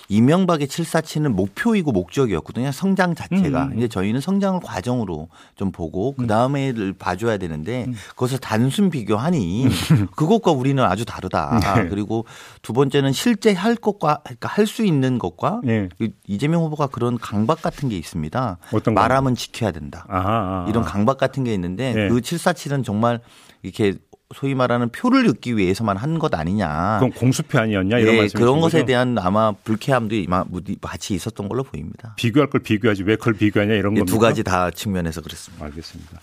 이명박의 0.10 0.68
747은 0.68 1.30
목표이고 1.34 1.92
목적이었거든요. 1.92 2.72
성장 2.72 3.14
자체가. 3.14 3.66
음. 3.66 3.78
이제 3.78 3.88
저희는 3.88 4.22
성장을 4.22 4.62
과정으로 4.64 5.28
좀 5.56 5.72
보고 5.72 6.14
그 6.16 6.28
다음에를 6.28 6.94
봐줘야 6.94 7.38
되는데 7.38 7.86
음. 7.88 7.96
그것을 8.12 8.38
단순 8.38 8.90
비교하니 8.90 9.66
그것과 10.16 10.52
우리는 10.52 10.82
아주 10.84 11.04
다르다. 11.04 11.60
네. 11.60 11.90
그리고 11.90 12.26
두 12.62 12.72
번째는 12.74 13.12
실제 13.12 13.54
할 13.54 13.76
것과 13.76 14.22
그러니까 14.24 14.48
할 14.50 14.68
수 14.68 14.84
있는 14.86 15.18
것과 15.18 15.62
네. 15.64 15.88
이재명 16.28 16.62
후보가 16.64 16.88
그런 16.88 17.18
강박 17.18 17.62
같은 17.62 17.88
게 17.88 17.98
있습니다. 17.98 18.58
말하면 18.94 19.36
지켜야 19.36 19.72
된다. 19.72 20.06
아하, 20.10 20.30
아하. 20.30 20.66
이런 20.68 20.84
강박 20.84 21.18
같은 21.18 21.46
게 21.46 21.54
있는데 21.54 21.94
네. 21.94 22.10
그 22.10 22.20
747은 22.20 22.84
정말 22.84 23.22
이렇게 23.64 23.94
소위 24.36 24.56
말하는 24.56 24.90
표를 24.90 25.28
얻기 25.30 25.56
위해서만 25.58 25.96
한 25.98 26.18
것 26.20 26.34
아니냐. 26.34 26.98
그럼 27.00 27.12
공수표 27.12 27.60
아니었냐 27.60 28.00
이런 28.00 28.16
네, 28.16 28.22
말씀 28.22 28.40
그런 28.40 28.60
것에 28.60 28.86
대한 28.86 29.18
아마 29.20 29.52
불쾌함도 29.52 30.16
같이 30.82 31.14
있었던 31.14 31.48
걸로 31.48 31.64
보입니다. 31.64 32.14
비교할 32.18 32.50
걸 32.50 32.62
비교하지 32.62 33.04
왜 33.04 33.16
그걸 33.16 33.34
비교하냐 33.36 33.74
이런 33.76 33.94
네, 33.94 34.00
겁니두 34.02 34.18
가지 34.20 34.44
다 34.44 34.72
측면에서 34.72 35.22
그렇습니다. 35.22 35.64
알겠습니다. 35.66 36.20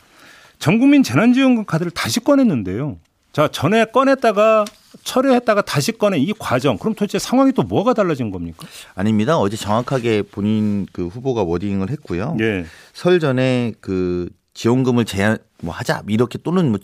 전 0.59 0.79
국민 0.79 1.03
재난지원금 1.03 1.65
카드를 1.65 1.93
다시 1.93 2.21
꺼냈는데요. 2.21 2.99
자 3.33 3.49
전에 3.49 3.85
꺼냈다가 3.87 4.65
철회했다가 5.05 5.63
다시 5.63 5.93
꺼낸 5.93 6.21
이 6.21 6.33
과정 6.39 6.77
그럼 6.77 6.95
도대체 6.95 7.19
상황이 7.19 7.53
또 7.53 7.63
뭐가 7.63 7.95
달라진 7.95 8.31
겁니까? 8.31 8.67
아닙니다. 8.95 9.39
어제 9.39 9.57
정확하게 9.57 10.23
본인 10.23 10.87
그 10.93 11.07
후보가 11.07 11.43
워딩을 11.43 11.91
했고요. 11.91 12.37
예. 12.41 12.65
설 12.93 13.19
전에 13.21 13.73
그 13.81 14.29
지원금을 14.55 15.05
제한 15.05 15.39
뭐 15.63 15.75
하자 15.75 16.03
이렇게 16.09 16.39
또는 16.39 16.71
뭐 16.71 16.79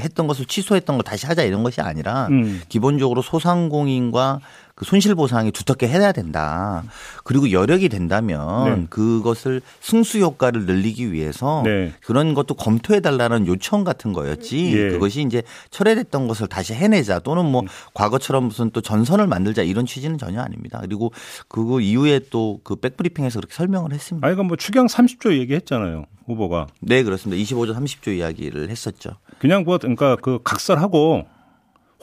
했던 0.00 0.26
것을 0.26 0.46
취소했던 0.46 0.96
걸 0.96 1.04
다시 1.04 1.26
하자 1.26 1.42
이런 1.42 1.62
것이 1.62 1.80
아니라 1.80 2.28
음. 2.28 2.62
기본적으로 2.68 3.22
소상공인과 3.22 4.40
그 4.78 4.84
손실 4.84 5.16
보상이 5.16 5.50
두텁게 5.50 5.88
해야 5.88 6.12
된다. 6.12 6.84
그리고 7.24 7.50
여력이 7.50 7.88
된다면 7.88 8.64
네. 8.64 8.86
그것을 8.88 9.60
승수 9.80 10.20
효과를 10.20 10.66
늘리기 10.66 11.12
위해서 11.12 11.62
네. 11.64 11.92
그런 12.04 12.34
것도 12.34 12.54
검토해 12.54 13.00
달라는 13.00 13.48
요청 13.48 13.82
같은 13.82 14.12
거였지. 14.12 14.76
예. 14.76 14.90
그것이 14.90 15.22
이제 15.22 15.42
철회됐던 15.70 16.28
것을 16.28 16.46
다시 16.46 16.74
해내자 16.74 17.18
또는 17.18 17.44
뭐 17.46 17.62
음. 17.62 17.66
과거처럼 17.94 18.44
무슨 18.44 18.70
또 18.70 18.80
전선을 18.80 19.26
만들자 19.26 19.62
이런 19.62 19.84
취지는 19.84 20.16
전혀 20.16 20.40
아닙니다. 20.40 20.78
그리고 20.82 21.12
그 21.48 21.80
이후에 21.80 22.20
또 22.30 22.58
그 22.68 22.76
백브리핑에서 22.76 23.40
그렇게 23.40 23.54
설명을 23.54 23.92
했습니다. 23.92 24.26
아, 24.26 24.30
이건 24.30 24.46
뭐 24.46 24.56
추경 24.56 24.86
30조 24.86 25.36
얘기했잖아요. 25.38 26.04
후보가. 26.26 26.66
네, 26.80 27.02
그렇습니다. 27.02 27.42
25조 27.42 27.74
30조 27.74 28.16
이야기를 28.16 28.68
했었죠. 28.68 29.12
그냥 29.38 29.64
뭐 29.64 29.78
그러니까 29.78 30.16
그 30.16 30.40
각설하고 30.44 31.26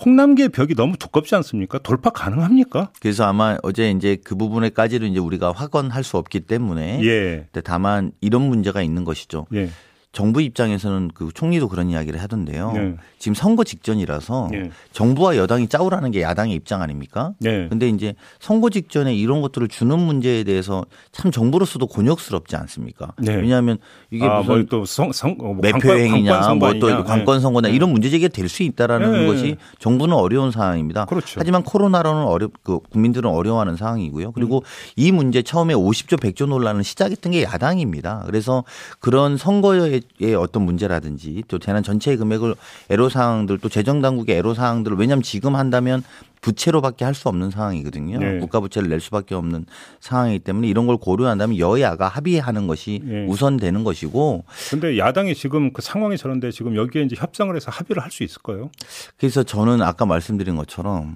홍남기의 0.04 0.50
벽이 0.50 0.76
너무 0.76 0.98
두껍지 0.98 1.36
않습니까? 1.36 1.80
돌파 1.80 2.10
가능합니까? 2.10 2.92
그래서 3.00 3.24
아마 3.24 3.58
어제 3.64 3.90
이제 3.92 4.18
그 4.24 4.36
부분에까지는 4.36 5.10
이제 5.10 5.20
우리가 5.20 5.52
확언할 5.54 6.04
수 6.04 6.18
없기 6.18 6.42
때문에 6.42 7.04
예. 7.04 7.48
다만 7.64 8.12
이런 8.20 8.44
문제가 8.44 8.82
있는 8.82 9.06
것이죠. 9.06 9.48
예. 9.54 9.70
정부 10.16 10.42
입장에서는 10.42 11.12
그 11.14 11.30
총리도 11.34 11.68
그런 11.68 11.90
이야기를 11.90 12.22
하던데요. 12.22 12.72
네. 12.72 12.96
지금 13.20 13.36
선거 13.36 13.66
직전이라서 13.66 14.48
네. 14.50 14.72
정부와 14.94 15.36
여당이 15.36 15.68
짜오라는 15.68 16.12
게 16.12 16.22
야당의 16.22 16.56
입장 16.56 16.82
아닙니까? 16.82 17.34
네. 17.40 17.68
근데 17.68 17.90
이제 17.90 18.16
선거 18.40 18.70
직전에 18.70 19.14
이런 19.14 19.42
것들을 19.42 19.68
주는 19.68 20.00
문제에 20.00 20.46
대해서 20.46 20.86
참 21.12 21.32
정부로서도 21.32 21.88
곤욕스럽지 21.88 22.56
않습니까? 22.56 23.12
네. 23.18 23.36
왜냐하면 23.36 23.78
이게 24.10 24.26
아, 24.26 24.40
무슨 24.40 24.66
뭐 24.72 24.86
성, 24.86 25.12
성, 25.12 25.36
뭐 25.38 25.54
매표 25.56 25.92
행위냐, 25.92 26.54
뭐 26.54 26.80
또 26.80 27.04
관건 27.04 27.42
선거나 27.42 27.68
네. 27.68 27.76
이런 27.76 27.92
문제 27.92 28.10
제기가 28.10 28.30
될 28.30 28.46
수 28.48 28.64
있다라는 28.64 29.12
네. 29.12 29.26
것이 29.28 29.58
정부는 29.80 30.16
어려운 30.16 30.52
상황입니다. 30.52 31.06
그렇죠. 31.06 31.40
하지만 31.40 31.64
코로나로는 31.64 32.24
어려 32.24 32.48
그 32.64 32.80
국민들은 32.80 33.30
어려워하는 33.30 33.76
상황이고요. 33.76 34.32
그리고 34.32 34.60
음. 34.60 34.94
이 34.96 35.12
문제 35.12 35.42
처음에 35.42 35.74
50조 35.74 36.22
100조 36.22 36.48
논란을 36.48 36.86
시작했던 36.86 37.34
게 37.34 37.44
야당입니다. 37.44 38.24
그래서 38.28 38.64
그런 39.00 39.36
선거에 39.36 40.00
의 40.22 40.36
어떤 40.36 40.64
문제라든지 40.64 41.44
또 41.48 41.60
재난 41.60 41.84
전체의 41.84 42.18
금액을 42.18 42.56
애로사항들 42.90 43.60
또 43.60 43.70
재정당국의 43.70 44.38
애로사항들을 44.38 44.98
왜냐하면 44.98 45.24
지금 45.24 45.56
한다면 45.56 46.04
부채로밖에 46.42 47.04
할 47.04 47.16
수 47.16 47.28
없는 47.30 47.50
상황이거든요. 47.50 48.20
네. 48.20 48.40
국가 48.40 48.60
부채를 48.60 48.90
낼 48.90 49.00
수밖에 49.00 49.36
없는 49.36 49.66
상황이기 50.02 50.40
때문에 50.44 50.68
이런 50.68 50.86
걸 50.86 50.98
고려한다면 50.98 51.58
여야가 51.58 52.08
합의하는 52.08 52.68
것이 52.68 53.02
네. 53.04 53.26
우선되는 53.26 53.84
것이고. 53.84 54.44
근데 54.70 54.98
야당이 54.98 55.34
지금 55.34 55.74
그 55.74 55.82
상황이 55.82 56.18
저런데 56.18 56.52
지금 56.52 56.76
여기에 56.76 57.04
이제 57.04 57.16
협상을 57.18 57.56
해서 57.56 57.72
합의를 57.72 58.04
할 58.04 58.12
수 58.12 58.24
있을까요? 58.24 58.70
그래서 59.18 59.44
저는 59.44 59.82
아까 59.82 60.06
말씀드린 60.06 60.56
것처럼 60.56 61.16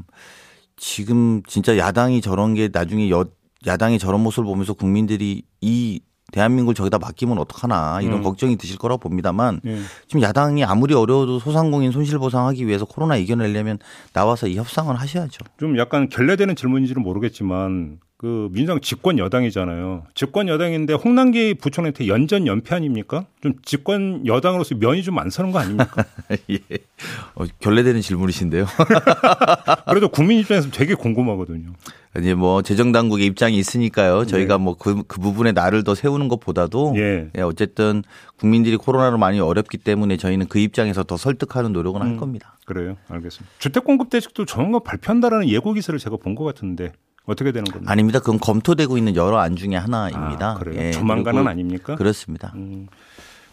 지금 0.78 1.44
진짜 1.48 1.78
야당이 1.78 2.22
저런 2.22 2.54
게 2.56 2.70
나중에 2.72 3.10
여, 3.10 3.26
야당이 3.68 4.00
저런 4.00 4.22
모습을 4.22 4.46
보면서 4.46 4.74
국민들이 4.74 5.44
이 5.62 6.00
대한민국을 6.32 6.76
저기다 6.76 7.00
맡기면 7.00 7.38
어떡하나 7.38 8.02
이런 8.02 8.20
음. 8.20 8.24
걱정이 8.24 8.58
드실 8.58 8.78
거라고 8.78 9.00
봅니다만 9.00 9.62
음. 9.66 9.86
지금 10.08 10.22
야당이 10.22 10.64
아무리 10.64 10.94
어려워도 10.94 11.40
소상공인 11.40 11.92
손실보상하기 11.92 12.68
위해서 12.68 12.86
코로나 12.86 13.16
이겨내려면 13.16 13.80
나와서 14.14 14.48
이 14.48 14.56
협상을 14.58 14.94
하셔야죠. 14.96 15.46
좀 15.60 15.78
약간 15.78 16.10
결례되는 16.10 16.56
질문인지는 16.56 17.02
모르겠지만 17.02 18.00
그 18.20 18.50
민주당 18.52 18.82
집권 18.82 19.18
여당이잖아요. 19.18 20.04
집권 20.14 20.50
여당인데 20.50 20.94
홍남기 20.94 21.54
부총리한테 21.54 22.10
연전 22.10 22.48
연패 22.48 22.76
아닙니까? 22.76 23.26
좀 23.42 23.54
집권 23.64 24.28
여당으로서 24.28 24.76
면이 24.76 25.04
좀 25.04 25.18
안 25.20 25.30
서는 25.30 25.52
거 25.54 25.60
아닙니까? 25.60 26.04
예. 26.52 26.60
어, 27.36 27.46
결례되는 27.62 28.02
질문이신데요. 28.02 28.66
그래도 29.88 30.10
국민 30.10 30.40
입장에서 30.40 30.70
되게 30.70 30.96
궁금하거든요. 30.96 31.72
이제 32.20 32.34
뭐 32.34 32.62
재정 32.62 32.92
당국의 32.92 33.26
입장이 33.26 33.58
있으니까요. 33.58 34.26
저희가 34.26 34.58
네. 34.58 34.64
뭐그 34.66 35.04
그 35.08 35.22
부분에 35.22 35.54
나를 35.54 35.86
더 35.86 35.96
세우는 35.96 36.28
것보다도 36.28 36.96
예. 36.98 37.30
예. 37.38 37.42
어쨌든 37.42 38.04
국민들이 38.38 38.76
코로나로 38.76 39.18
많이 39.18 39.40
어렵기 39.40 39.78
때문에 39.78 40.18
저희는 40.18 40.48
그 40.48 40.60
입장에서 40.60 41.04
더 41.04 41.16
설득하는 41.16 41.72
노력은 41.72 42.02
음, 42.02 42.06
할 42.06 42.18
겁니다. 42.18 42.58
그래요. 42.66 42.98
알겠습니다. 43.08 43.50
주택 43.60 43.86
공급 43.86 44.10
대책도 44.10 44.44
조만간 44.44 44.82
발표한다라는 44.84 45.48
예고 45.48 45.72
기사를 45.72 45.98
제가 45.98 46.18
본 46.18 46.36
것 46.36 46.44
같은데 46.44 46.92
어떻게 47.30 47.52
되는 47.52 47.66
겁니까? 47.72 47.92
아닙니다. 47.92 48.20
그건 48.20 48.40
검토되고 48.40 48.98
있는 48.98 49.16
여러 49.16 49.38
안 49.40 49.56
중에 49.56 49.76
하나입니다. 49.76 50.52
아, 50.52 50.54
그래요? 50.56 50.82
예, 50.82 50.92
조만간은 50.92 51.48
아닙니까? 51.48 51.96
그렇습니다. 51.96 52.52
음. 52.56 52.88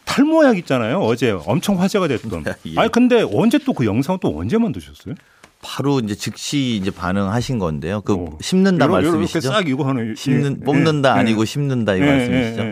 탈모약 0.04 0.56
있잖아요. 0.58 1.00
어제 1.00 1.30
엄청 1.46 1.80
화제가 1.80 2.08
됐던. 2.08 2.44
예. 2.66 2.78
아니 2.78 2.90
근데 2.92 3.22
언제 3.32 3.58
또 3.58 3.72
그 3.72 3.84
영상 3.84 4.18
또 4.20 4.36
언제 4.38 4.56
만드셨어요? 4.56 5.14
바로 5.62 5.98
이제 6.00 6.14
즉시 6.14 6.76
이제 6.80 6.90
반응하신 6.90 7.58
건데요. 7.58 8.00
그 8.02 8.12
오. 8.14 8.38
심는다 8.40 8.84
요러, 8.84 8.94
말씀이시죠? 8.94 9.40
싹 9.48 9.68
이거 9.68 9.84
하는 9.88 10.14
심는 10.16 10.58
예. 10.60 10.64
뽑는다 10.64 11.16
예. 11.16 11.20
아니고 11.20 11.44
심는다 11.44 11.96
이 11.96 12.00
예. 12.00 12.06
말씀이시죠? 12.06 12.62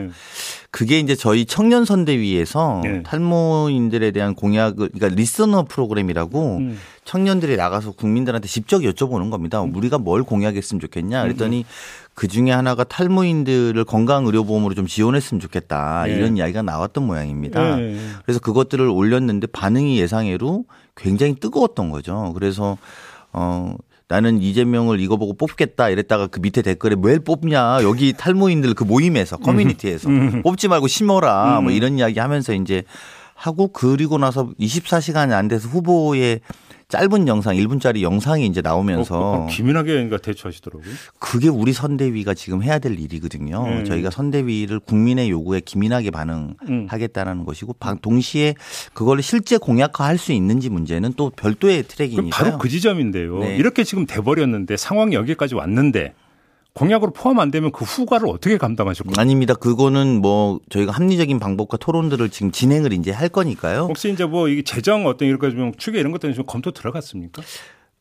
예. 0.74 0.76
그게 0.76 0.98
이제 0.98 1.14
저희 1.14 1.46
청년 1.46 1.84
선대위에서 1.84 2.82
예. 2.84 3.02
탈모인들에 3.04 4.10
대한 4.10 4.34
공약을 4.34 4.88
그러니까 4.88 5.08
리서너 5.08 5.64
프로그램이라고 5.64 6.56
음. 6.56 6.78
청년들이 7.04 7.56
나가서 7.56 7.92
국민들한테 7.92 8.48
직접 8.48 8.80
여쭤보는 8.80 9.30
겁니다. 9.30 9.62
음. 9.62 9.74
우리가 9.74 9.98
뭘 9.98 10.24
공약했으면 10.24 10.80
좋겠냐 10.80 11.22
그랬더니 11.22 11.60
음. 11.60 11.64
그 12.14 12.26
중에 12.26 12.50
하나가 12.50 12.82
탈모인들을 12.82 13.84
건강의료보험으로 13.84 14.74
좀 14.74 14.86
지원했으면 14.86 15.40
좋겠다. 15.40 16.04
네. 16.06 16.14
이런 16.14 16.36
이야기가 16.36 16.62
나왔던 16.62 17.06
모양입니다. 17.06 17.76
네. 17.76 17.96
그래서 18.24 18.40
그것들을 18.40 18.86
올렸는데 18.88 19.46
반응이 19.48 19.98
예상외로 19.98 20.64
굉장히 20.96 21.36
뜨거웠던 21.36 21.90
거죠. 21.90 22.32
그래서 22.34 22.78
어 23.32 23.76
나는 24.08 24.42
이재명을 24.42 25.00
이거 25.00 25.16
보고 25.16 25.32
뽑겠다 25.34 25.88
이랬다가 25.88 26.26
그 26.26 26.40
밑에 26.40 26.62
댓글에 26.62 26.96
왜 27.02 27.18
뽑냐? 27.18 27.82
여기 27.82 28.12
탈모인들 28.12 28.75
그 28.75 28.84
모임에서 28.84 29.38
커뮤니티에서. 29.38 30.08
음. 30.11 30.42
뽑지 30.42 30.68
말고 30.68 30.88
심어라. 30.88 31.61
뭐 31.62 31.73
이런 31.73 31.99
이야기 31.99 32.18
하면서 32.18 32.52
이제 32.52 32.84
하고 33.34 33.68
그리고 33.68 34.18
나서 34.18 34.50
24시간이 34.61 35.32
안 35.32 35.49
돼서 35.49 35.68
후보의 35.68 36.40
짧은 36.88 37.26
영상 37.28 37.56
1분짜리 37.56 38.02
영상이 38.02 38.46
이제 38.46 38.60
나오면서 38.60 39.18
어, 39.20 39.46
기민하게 39.50 39.92
그러니까 39.92 40.18
대처하시더라고요. 40.18 40.84
그게 41.18 41.48
우리 41.48 41.72
선대위가 41.72 42.34
지금 42.34 42.62
해야 42.62 42.78
될 42.78 42.98
일이거든요. 42.98 43.64
음. 43.64 43.84
저희가 43.84 44.10
선대위를 44.10 44.80
국민의 44.80 45.30
요구에 45.30 45.60
기민하게 45.60 46.10
반응하겠다는 46.10 47.44
것이고 47.44 47.74
방- 47.74 47.98
동시에 47.98 48.54
그걸 48.92 49.22
실제 49.22 49.56
공약화할 49.56 50.18
수 50.18 50.32
있는지 50.32 50.68
문제는 50.68 51.14
또 51.16 51.30
별도의 51.30 51.82
그럼 51.84 51.88
트랙이니까요. 51.88 52.30
바로 52.30 52.58
그 52.58 52.68
지점인데요. 52.68 53.38
네. 53.38 53.56
이렇게 53.56 53.82
지금 53.84 54.06
돼버렸는데 54.06 54.76
상황이 54.76 55.14
여기까지 55.14 55.54
왔는데 55.54 56.14
공약으로 56.74 57.12
포함 57.12 57.38
안 57.38 57.52
되면 57.52 57.70
그 57.70 57.84
후과를 57.84 58.28
어떻게 58.28 58.58
감당하실 58.58 59.06
거예요? 59.06 59.14
아닙니다. 59.16 59.54
그거는 59.54 60.20
뭐 60.20 60.58
저희가 60.70 60.90
합리적인 60.90 61.38
방법과 61.38 61.76
토론들을 61.76 62.28
지금 62.30 62.50
진행을 62.50 62.92
이제 62.92 63.12
할 63.12 63.28
거니까요. 63.28 63.82
혹시 63.82 64.12
이제 64.12 64.24
뭐 64.24 64.48
이게 64.48 64.62
재정 64.62 65.06
어떤 65.06 65.28
이런 65.28 65.40
좀 65.40 65.72
추계 65.76 66.00
이런 66.00 66.10
것들은 66.10 66.34
좀 66.34 66.44
검토 66.46 66.72
들어갔습니까? 66.72 67.42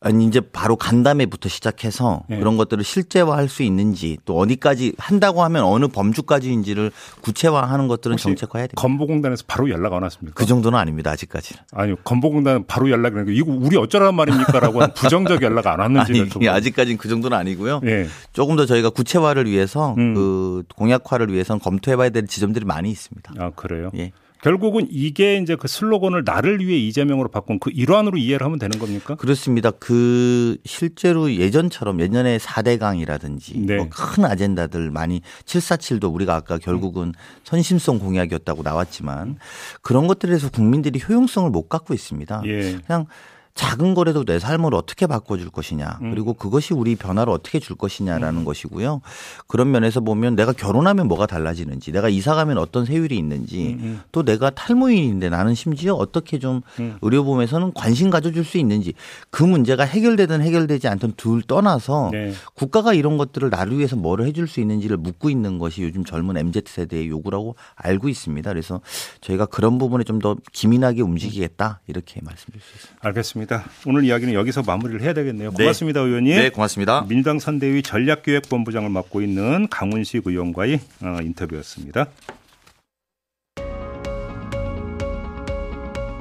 아니 0.04 0.26
이제 0.26 0.40
바로 0.40 0.76
간담회부터 0.76 1.48
시작해서 1.48 2.24
네. 2.28 2.38
그런 2.38 2.58
것들을 2.58 2.84
실제화할 2.84 3.48
수 3.48 3.62
있는지 3.62 4.18
또 4.26 4.36
어디까지 4.38 4.94
한다고 4.98 5.42
하면 5.44 5.64
어느 5.64 5.88
범주까지인지를 5.88 6.90
구체화하는 7.22 7.88
것들은 7.88 8.18
정책화해야 8.18 8.66
됩니다. 8.66 8.82
건보공단에서 8.82 9.44
바로 9.46 9.70
연락 9.70 9.94
안 9.94 10.02
왔습니까? 10.02 10.34
그 10.34 10.44
정도는 10.44 10.78
아닙니다. 10.78 11.10
아직까지는. 11.10 11.62
아니 11.72 12.04
건보공단 12.04 12.66
바로 12.66 12.90
연락이 12.90 13.34
이거 13.34 13.52
우리 13.52 13.78
어쩌란 13.78 14.14
말입니까라고 14.14 14.82
한 14.82 14.92
부정적 14.94 15.42
연락 15.42 15.66
안 15.68 15.80
왔는지 15.80 16.28
아니 16.36 16.48
아직까지는 16.48 16.98
그 16.98 17.08
정도는 17.08 17.36
아니고요. 17.36 17.80
예. 17.86 18.06
조금 18.34 18.56
더 18.56 18.66
저희가 18.66 18.90
구체화를 18.90 19.46
위해서 19.46 19.94
음. 19.96 20.14
그 20.14 20.64
공약화를 20.76 21.32
위해서는 21.32 21.60
검토해봐야 21.60 22.10
될 22.10 22.26
지점들이 22.26 22.66
많이 22.66 22.90
있습니다. 22.90 23.32
아 23.38 23.50
그래요. 23.56 23.90
예. 23.96 24.12
결국은 24.44 24.86
이게 24.90 25.38
이제 25.38 25.56
그 25.56 25.68
슬로건을 25.68 26.24
나를 26.26 26.60
위해 26.60 26.78
이재명으로 26.78 27.30
바꾼 27.30 27.58
그 27.58 27.70
일환으로 27.70 28.18
이해를 28.18 28.44
하면 28.44 28.58
되는 28.58 28.78
겁니까? 28.78 29.14
그렇습니다. 29.14 29.70
그 29.70 30.58
실제로 30.66 31.32
예전처럼 31.32 31.98
예전에 32.00 32.36
4대강이라든지 32.36 33.64
네. 33.64 33.76
뭐큰 33.76 34.26
아젠다들 34.26 34.90
많이 34.90 35.22
747도 35.46 36.12
우리가 36.12 36.34
아까 36.34 36.58
결국은 36.58 37.14
선심성 37.44 37.98
공약이었다고 37.98 38.62
나왔지만 38.62 39.38
그런 39.80 40.06
것들에서 40.06 40.50
국민들이 40.50 41.00
효용성을 41.08 41.48
못 41.48 41.70
갖고 41.70 41.94
있습니다. 41.94 42.42
예. 42.44 42.78
그냥 42.86 43.06
작은 43.54 43.94
거라도 43.94 44.24
내 44.24 44.40
삶을 44.40 44.74
어떻게 44.74 45.06
바꿔줄 45.06 45.50
것이냐 45.50 45.98
음. 46.02 46.10
그리고 46.10 46.32
그것이 46.32 46.74
우리 46.74 46.96
변화를 46.96 47.32
어떻게 47.32 47.60
줄 47.60 47.76
것이냐라는 47.76 48.44
것이고요. 48.44 49.00
그런 49.46 49.70
면에서 49.70 50.00
보면 50.00 50.34
내가 50.34 50.52
결혼하면 50.52 51.06
뭐가 51.06 51.26
달라지는지 51.26 51.92
내가 51.92 52.08
이사 52.08 52.34
가면 52.34 52.58
어떤 52.58 52.84
세율이 52.84 53.16
있는지 53.16 53.76
음, 53.78 54.00
또 54.10 54.24
내가 54.24 54.50
탈모인인데 54.50 55.28
나는 55.28 55.54
심지어 55.54 55.94
어떻게 55.94 56.40
좀 56.40 56.62
음. 56.80 56.98
의료보험에서는 57.00 57.74
관심 57.74 58.10
가져줄 58.10 58.44
수 58.44 58.58
있는지 58.58 58.94
그 59.30 59.44
문제가 59.44 59.84
해결되든 59.84 60.40
해결되지 60.42 60.88
않든 60.88 61.12
둘 61.16 61.42
떠나서 61.42 62.08
네. 62.10 62.32
국가가 62.54 62.92
이런 62.92 63.18
것들을 63.18 63.50
나를 63.50 63.78
위해서 63.78 63.94
뭐를 63.94 64.26
해줄 64.26 64.48
수 64.48 64.58
있는지를 64.60 64.96
묻고 64.96 65.30
있는 65.30 65.58
것이 65.60 65.82
요즘 65.82 66.04
젊은 66.04 66.36
MZ 66.36 66.62
세대의 66.66 67.08
요구라고 67.08 67.54
알고 67.76 68.08
있습니다. 68.08 68.50
그래서 68.50 68.80
저희가 69.20 69.46
그런 69.46 69.78
부분에 69.78 70.02
좀 70.02 70.14
더 70.24 70.36
기민하게 70.52 71.02
움직이겠다 71.02 71.80
이렇게 71.86 72.20
말씀드릴 72.22 72.62
수 72.62 72.74
있습니다. 72.76 73.00
알겠습니다. 73.06 73.43
오늘 73.86 74.04
이야기는 74.04 74.34
여기서 74.34 74.62
마무리를 74.62 75.00
해야 75.02 75.12
되겠네요. 75.12 75.52
고맙습니다, 75.52 76.00
의원님. 76.00 76.36
네, 76.36 76.50
고맙습니다. 76.50 77.04
민주당 77.08 77.38
선대위 77.38 77.82
전략기획본부장을 77.82 78.88
맡고 78.90 79.22
있는 79.22 79.68
강훈식 79.68 80.26
의원과의 80.26 80.80
어, 81.02 81.18
인터뷰였습니다. 81.22 82.06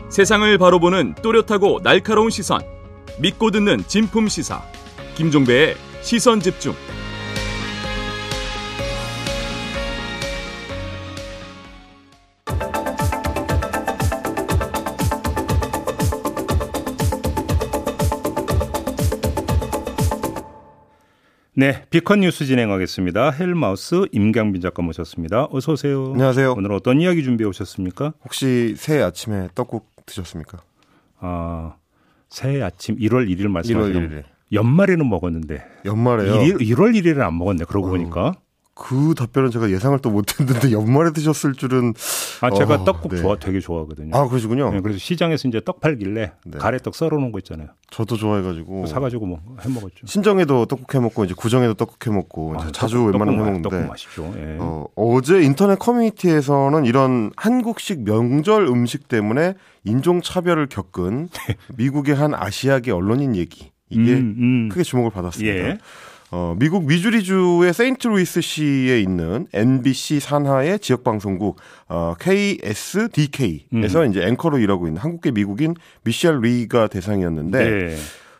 세상을 0.09 0.57
바로 0.59 0.79
보는 0.79 1.15
또렷하고 1.23 1.81
날카로운 1.81 2.29
시선. 2.29 2.61
믿고 3.19 3.51
듣는 3.51 3.83
진품 3.87 4.27
시사. 4.27 4.61
김종배의 5.15 5.75
시선 6.01 6.39
집중. 6.39 6.73
네, 21.55 21.83
비컨 21.91 22.21
뉴스 22.21 22.45
진행하겠습니다. 22.45 23.29
헬마우스 23.29 24.07
임경빈 24.11 24.59
작가 24.61 24.81
모셨습니다. 24.81 25.47
어서 25.51 25.73
오세요. 25.73 26.07
안녕하세요. 26.13 26.55
오늘 26.57 26.71
어떤 26.71 26.99
이야기 26.99 27.23
준비해 27.23 27.47
오셨습니까? 27.47 28.13
혹시 28.23 28.73
새해 28.75 29.03
아침에 29.03 29.49
떡국 29.53 29.87
드셨습니까? 30.07 30.63
아, 31.19 31.75
새해 32.29 32.61
아침 32.63 32.97
1월 32.97 33.29
1일 33.29 33.41
1월 33.41 33.47
말씀하시는 33.49 34.09
1일에. 34.09 34.23
연말에는 34.51 35.07
먹었는데 35.07 35.63
연말에요. 35.85 36.33
1일, 36.33 36.61
1월 36.75 36.95
1일에는 36.99 37.19
안 37.21 37.37
먹었네. 37.37 37.65
그러고 37.65 37.87
어. 37.87 37.89
보니까. 37.91 38.33
그 38.75 39.13
답변은 39.15 39.51
제가 39.51 39.69
예상을 39.69 39.97
또 39.99 40.09
못했는데 40.09 40.71
연말에 40.73 41.11
드셨을 41.11 41.53
줄은 41.53 41.93
아, 42.41 42.49
제가 42.49 42.75
어, 42.75 42.83
떡국 42.83 43.11
네. 43.13 43.21
좋아 43.21 43.37
되게 43.37 43.59
좋아하거든요. 43.59 44.15
아 44.15 44.27
그러시군요. 44.27 44.71
네, 44.71 44.81
그래서 44.81 44.97
시장에서 44.99 45.47
이제 45.47 45.61
떡 45.63 45.79
팔길래 45.79 46.31
네. 46.45 46.57
가래떡 46.57 46.95
썰어 46.95 47.09
놓은 47.09 47.31
거 47.31 47.39
있잖아요. 47.39 47.67
저도 47.91 48.17
좋아해가지고 48.17 48.87
사가지고 48.87 49.25
뭐 49.27 49.39
해 49.63 49.69
먹었죠. 49.69 50.05
신정에도 50.07 50.65
떡국 50.65 50.93
해 50.95 50.99
먹고 50.99 51.23
이제 51.25 51.33
구정에도 51.37 51.75
떡국 51.75 52.07
해 52.07 52.11
먹고 52.11 52.55
이제 52.59 52.71
자주 52.71 53.03
웬만하면 53.03 53.39
해 53.39 53.41
아, 53.41 53.61
떡국 53.61 53.71
먹는데 53.73 53.87
맛있죠. 53.87 54.33
예. 54.37 54.57
어, 54.59 54.85
어제 54.95 55.41
인터넷 55.43 55.77
커뮤니티에서는 55.77 56.85
이런 56.85 57.31
한국식 57.35 58.03
명절 58.03 58.65
음식 58.67 59.07
때문에 59.07 59.53
인종 59.83 60.21
차별을 60.21 60.67
겪은 60.67 61.29
미국의 61.77 62.15
한 62.15 62.33
아시아계 62.33 62.91
언론인 62.91 63.35
얘기 63.35 63.71
이게 63.89 64.13
음, 64.13 64.35
음. 64.37 64.69
크게 64.69 64.83
주목을 64.83 65.11
받았습니다. 65.11 65.55
예. 65.55 65.77
어, 66.35 66.55
미국 66.57 66.85
미주리주의 66.87 67.71
세인트루이스 67.71 68.41
시에 68.41 68.99
있는 68.99 69.45
NBC 69.53 70.19
산하의 70.19 70.79
지역 70.79 71.03
방송국 71.03 71.57
어, 71.87 72.15
KSDK에서 72.19 74.01
음. 74.01 74.09
이제 74.09 74.25
앵커로 74.25 74.57
일하고 74.57 74.87
있는 74.87 74.99
한국계 74.99 75.29
미국인 75.29 75.75
미셸 76.03 76.41
리가 76.41 76.87
대상이었는데 76.87 77.69
네. 77.69 77.95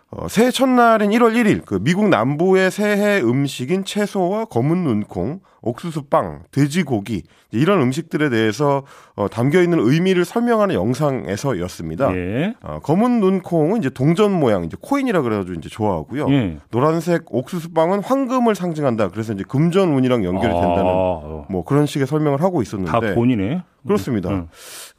어, 0.10 0.27
새해 0.27 0.49
첫날인 0.49 1.12
1월 1.12 1.36
1일 1.36 1.65
그 1.65 1.77
미국 1.84 2.10
남부의 2.10 2.71
새해 2.71 3.21
음식인 3.21 3.86
채소와 3.86 4.45
검은 4.45 4.84
눈콩, 4.84 5.41
옥수수 5.63 6.04
빵, 6.04 6.43
돼지고기 6.52 7.23
이런 7.52 7.82
음식들에 7.82 8.30
대해서 8.30 8.84
어, 9.15 9.28
담겨 9.30 9.62
있는 9.62 9.80
의미를 9.80 10.26
설명하는 10.26 10.76
영상에서였습니다. 10.76 12.15
예. 12.15 12.54
어, 12.62 12.80
검은 12.84 13.19
눈콩은 13.19 13.80
이제 13.80 13.89
동전 13.89 14.32
모양, 14.32 14.63
이제 14.65 14.76
코인이라 14.80 15.21
그래가지고 15.21 15.58
이제 15.58 15.69
좋아하고요. 15.69 16.28
예. 16.30 16.58
노란색 16.71 17.23
옥수수 17.34 17.73
빵은 17.73 18.02
황금을 18.04 18.56
상징한다. 18.56 19.10
그래서 19.10 19.34
이제 19.34 19.43
금전운이랑 19.47 20.23
연결이 20.26 20.54
된다는 20.54 20.86
아, 20.86 21.45
뭐 21.49 21.63
그런 21.65 21.86
식의 21.86 22.08
설명을 22.08 22.41
하고 22.41 22.62
있었는데 22.62 22.91
다 22.91 22.99
본이네. 23.13 23.63
그렇습니다. 23.86 24.30
음. 24.30 24.47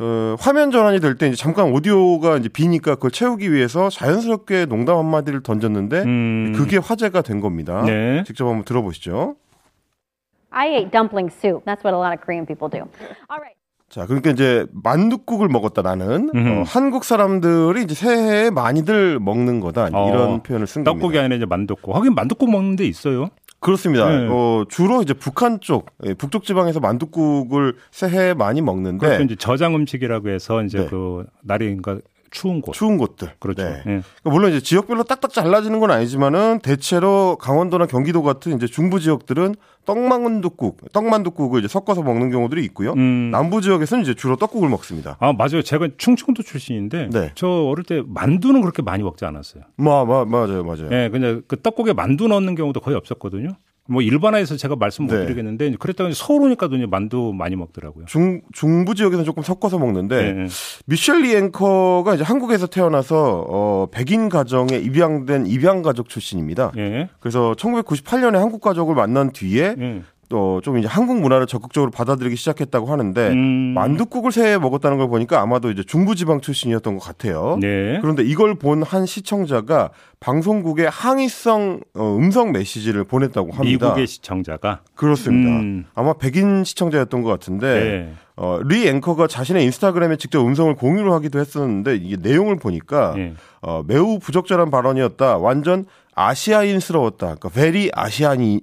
어, 0.01 0.37
화면 0.39 0.71
전환이 0.71 1.01
될 1.01 1.15
때 1.17 1.29
이제 1.29 1.37
잠깐 1.37 1.73
오디오가 1.73 2.37
이제 2.37 2.49
비니까 2.49 2.97
그걸 2.97 3.11
채우기 3.13 3.51
위해서 3.53 3.89
자연스럽게 3.89 4.67
농담 4.67 4.99
한 4.99 5.07
마디를 5.07 5.43
던졌는데 5.43 6.03
음. 6.03 6.53
그게 6.57 6.77
화제가 6.77 7.23
된 7.23 7.41
겁니다. 7.41 7.83
네. 7.87 8.23
직접 8.27 8.47
한번 8.47 8.65
들어보시죠. 8.65 9.37
I 10.55 10.69
ate 10.69 10.91
dumpling 10.91 11.31
soup. 11.31 11.65
That's 11.67 11.83
what 11.85 11.95
a 11.95 11.99
lot 11.99 12.15
of 12.15 12.21
Korean 12.25 12.47
people 12.47 12.71
do. 12.71 12.87
All 13.29 13.41
right. 13.41 13.57
자, 13.91 14.07
그러니까 14.07 14.31
이제 14.31 14.67
만둣국을 14.73 15.49
먹었다 15.49 15.83
나는. 15.83 16.31
어, 16.35 16.63
한국 16.67 17.05
사람들이 17.05 17.83
이제 17.83 17.95
새해에 17.95 18.51
많이들 18.51 19.21
먹는 19.21 19.61
거다 19.61 19.91
어, 19.93 20.09
이런 20.09 20.43
표현을 20.43 20.67
쓴 20.67 20.83
겁니다. 20.85 20.93
떡국이 21.01 21.19
아니라 21.19 21.37
이제 21.37 21.47
만둣국. 21.47 21.95
하긴 21.95 22.15
만둣국 22.15 22.51
먹는 22.51 22.77
데 22.77 22.87
있어요. 22.87 23.29
그렇습니다. 23.61 24.09
네. 24.09 24.29
어, 24.31 24.65
주로 24.69 25.01
이제 25.01 25.15
북한 25.15 25.59
쪽, 25.61 25.87
예, 26.05 26.13
북쪽 26.13 26.45
지방에서 26.45 26.81
만둣국을 26.81 27.77
새해에 27.93 28.35
많이 28.35 28.61
먹는데 28.61 29.07
그래서 29.07 29.23
이제 29.23 29.37
저장 29.37 29.75
음식이라고 29.75 30.29
해서 30.29 30.63
이제 30.63 30.79
네. 30.81 30.87
그 30.87 31.25
날이 31.43 31.75
그러니까 31.77 31.99
추운 32.35 32.61
곳. 32.61 32.73
추운 32.73 32.99
곳들. 32.99 33.31
그렇죠. 33.39 33.63
네. 33.63 33.71
예. 33.79 33.83
그러니까 33.83 34.31
물론 34.31 34.51
이제 34.51 34.61
지역별로 34.61 35.05
딱딱 35.05 35.33
잘라지는 35.33 35.79
건 35.81 35.91
아니지만은 35.91 36.59
대체로 36.63 37.37
강원도나 37.41 37.87
경기도 37.87 38.23
같은 38.23 38.57
이제 38.57 38.67
중부 38.67 39.01
지역들은 39.01 39.55
떡만둣국, 39.87 40.93
떡만둣국을 40.93 41.61
이제 41.61 41.69
섞어서 41.69 42.03
먹는 42.03 42.31
경우들이 42.31 42.65
있고요. 42.67 42.93
음. 42.95 43.31
남부 43.31 43.61
지역에서는 43.61 44.03
이제 44.03 44.15
주로 44.15 44.37
떡국을 44.37 44.69
먹습니다. 44.69 45.17
아 45.21 45.33
맞아요. 45.33 45.63
제가 45.63 45.89
충청도 45.97 46.43
출신인데 46.43 47.11
네. 47.13 47.31
저 47.35 47.47
어릴 47.49 47.85
때 47.85 48.03
만두는 48.05 48.61
그렇게 48.63 48.83
많이 48.83 49.03
먹지 49.03 49.25
않았어요. 49.25 49.63
마, 49.77 50.05
마, 50.05 50.25
맞아요, 50.25 50.65
맞아요. 50.65 50.89
예, 50.91 51.09
그냥 51.11 51.43
그 51.47 51.61
떡국에 51.61 51.93
만두 51.93 52.27
넣는 52.29 52.57
경우도 52.57 52.81
거의 52.81 52.97
없었거든요. 52.97 53.51
뭐 53.87 54.01
일반화해서 54.01 54.57
제가 54.57 54.77
말씀 54.77 55.07
못 55.07 55.15
네. 55.15 55.25
드리겠는데 55.25 55.67
이제 55.67 55.77
서울 56.15 56.43
오니까 56.45 56.69
도 56.69 56.77
만두 56.87 57.33
많이 57.37 57.55
먹더라고요. 57.55 58.07
중 58.07 58.41
중부 58.53 58.95
지역에서는 58.95 59.25
조금 59.27 59.43
섞어서 59.43 59.79
먹는데 59.79 60.33
네. 60.33 60.47
미셸리 60.87 61.37
앵커가 61.37 62.15
이제 62.15 62.25
한국에서 62.25 62.67
태어나서 62.67 63.45
어 63.47 63.89
백인 63.91 64.31
가정에 64.31 64.77
입양된 64.77 65.47
입양 65.47 65.83
가족 65.83 66.09
출신입니다. 66.09 66.73
예. 66.79 67.11
그래서 67.21 67.55
1998년에 67.59 68.35
한국 68.35 68.63
가족을 68.63 68.95
만난 68.95 69.33
뒤에 69.33 69.75
예. 69.79 70.03
또 70.29 70.61
좀 70.63 70.79
이제 70.79 70.89
한국 70.89 71.21
문화를 71.21 71.47
적극적으로 71.47 71.91
받아들이기 71.91 72.37
시작했다고 72.37 72.87
하는데 72.87 73.29
음. 73.31 73.75
만둣국을 73.75 74.33
새해 74.33 74.57
먹었다는 74.59 74.99
걸 74.99 75.09
보니까 75.09 75.41
아마도 75.41 75.71
이제 75.71 75.83
중부지방 75.83 76.41
출신이었던 76.41 76.95
것 76.97 77.05
같아요. 77.05 77.59
네. 77.61 77.99
그런데 78.01 78.23
이걸 78.23 78.55
본 78.55 78.83
한 78.85 79.07
시청자가 79.07 79.91
방송국에 80.21 80.87
항의성 80.87 81.81
어, 81.95 82.17
음성 82.19 82.53
메시지를 82.53 83.05
보냈다고 83.05 83.53
합니다. 83.53 83.87
미국의 83.89 84.07
시청자가 84.07 84.81
그렇습니다. 84.95 85.51
음. 85.51 85.85
아마 85.95 86.13
백인 86.15 86.65
시청자였던 86.65 87.23
것 87.23 87.31
같은데 87.31 87.67
네. 87.75 88.15
어, 88.37 88.59
리 88.65 88.89
앵커가 88.89 89.27
자신의 89.27 89.65
인스타그램에 89.65 90.17
직접 90.17 90.41
음성을 90.47 90.75
공유를 90.75 91.13
하기도 91.13 91.39
했었는데 91.39 91.97
이게 91.97 92.17
내용을 92.17 92.57
보니까 92.57 93.15
예. 93.17 93.35
어, 93.63 93.83
매우 93.87 94.19
부적절한 94.19 94.71
발언이었다. 94.71 95.39
완전 95.39 95.85
아시아인스러웠다. 96.15 97.37
그러니까 97.37 97.49
very 97.51 97.91
아시안이 97.95 98.61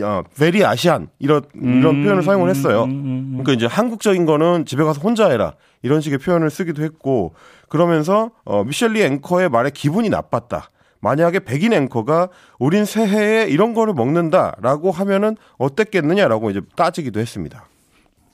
어, 0.00 0.22
very 0.34 0.64
아시안 0.64 1.08
이런 1.18 1.42
이런 1.54 1.96
음, 1.96 2.04
표현을 2.04 2.22
사용을 2.22 2.48
했어요. 2.48 2.84
음, 2.84 2.90
음, 2.90 3.06
음. 3.06 3.28
그러니까 3.32 3.52
이제 3.52 3.66
한국적인 3.66 4.24
거는 4.24 4.64
집에 4.64 4.82
가서 4.84 5.00
혼자 5.00 5.28
해라 5.28 5.54
이런 5.82 6.00
식의 6.00 6.18
표현을 6.18 6.50
쓰기도 6.50 6.82
했고 6.82 7.34
그러면서 7.68 8.30
어, 8.44 8.64
미셸리 8.64 9.02
앵커의 9.02 9.48
말에 9.48 9.70
기분이 9.70 10.08
나빴다. 10.08 10.70
만약에 11.00 11.40
백인 11.40 11.72
앵커가 11.72 12.28
우린 12.58 12.84
새해에 12.84 13.48
이런 13.48 13.74
거를 13.74 13.92
먹는다라고 13.92 14.92
하면은 14.92 15.36
어땠겠느냐라고 15.58 16.50
이제 16.50 16.60
따지기도 16.76 17.18
했습니다. 17.18 17.66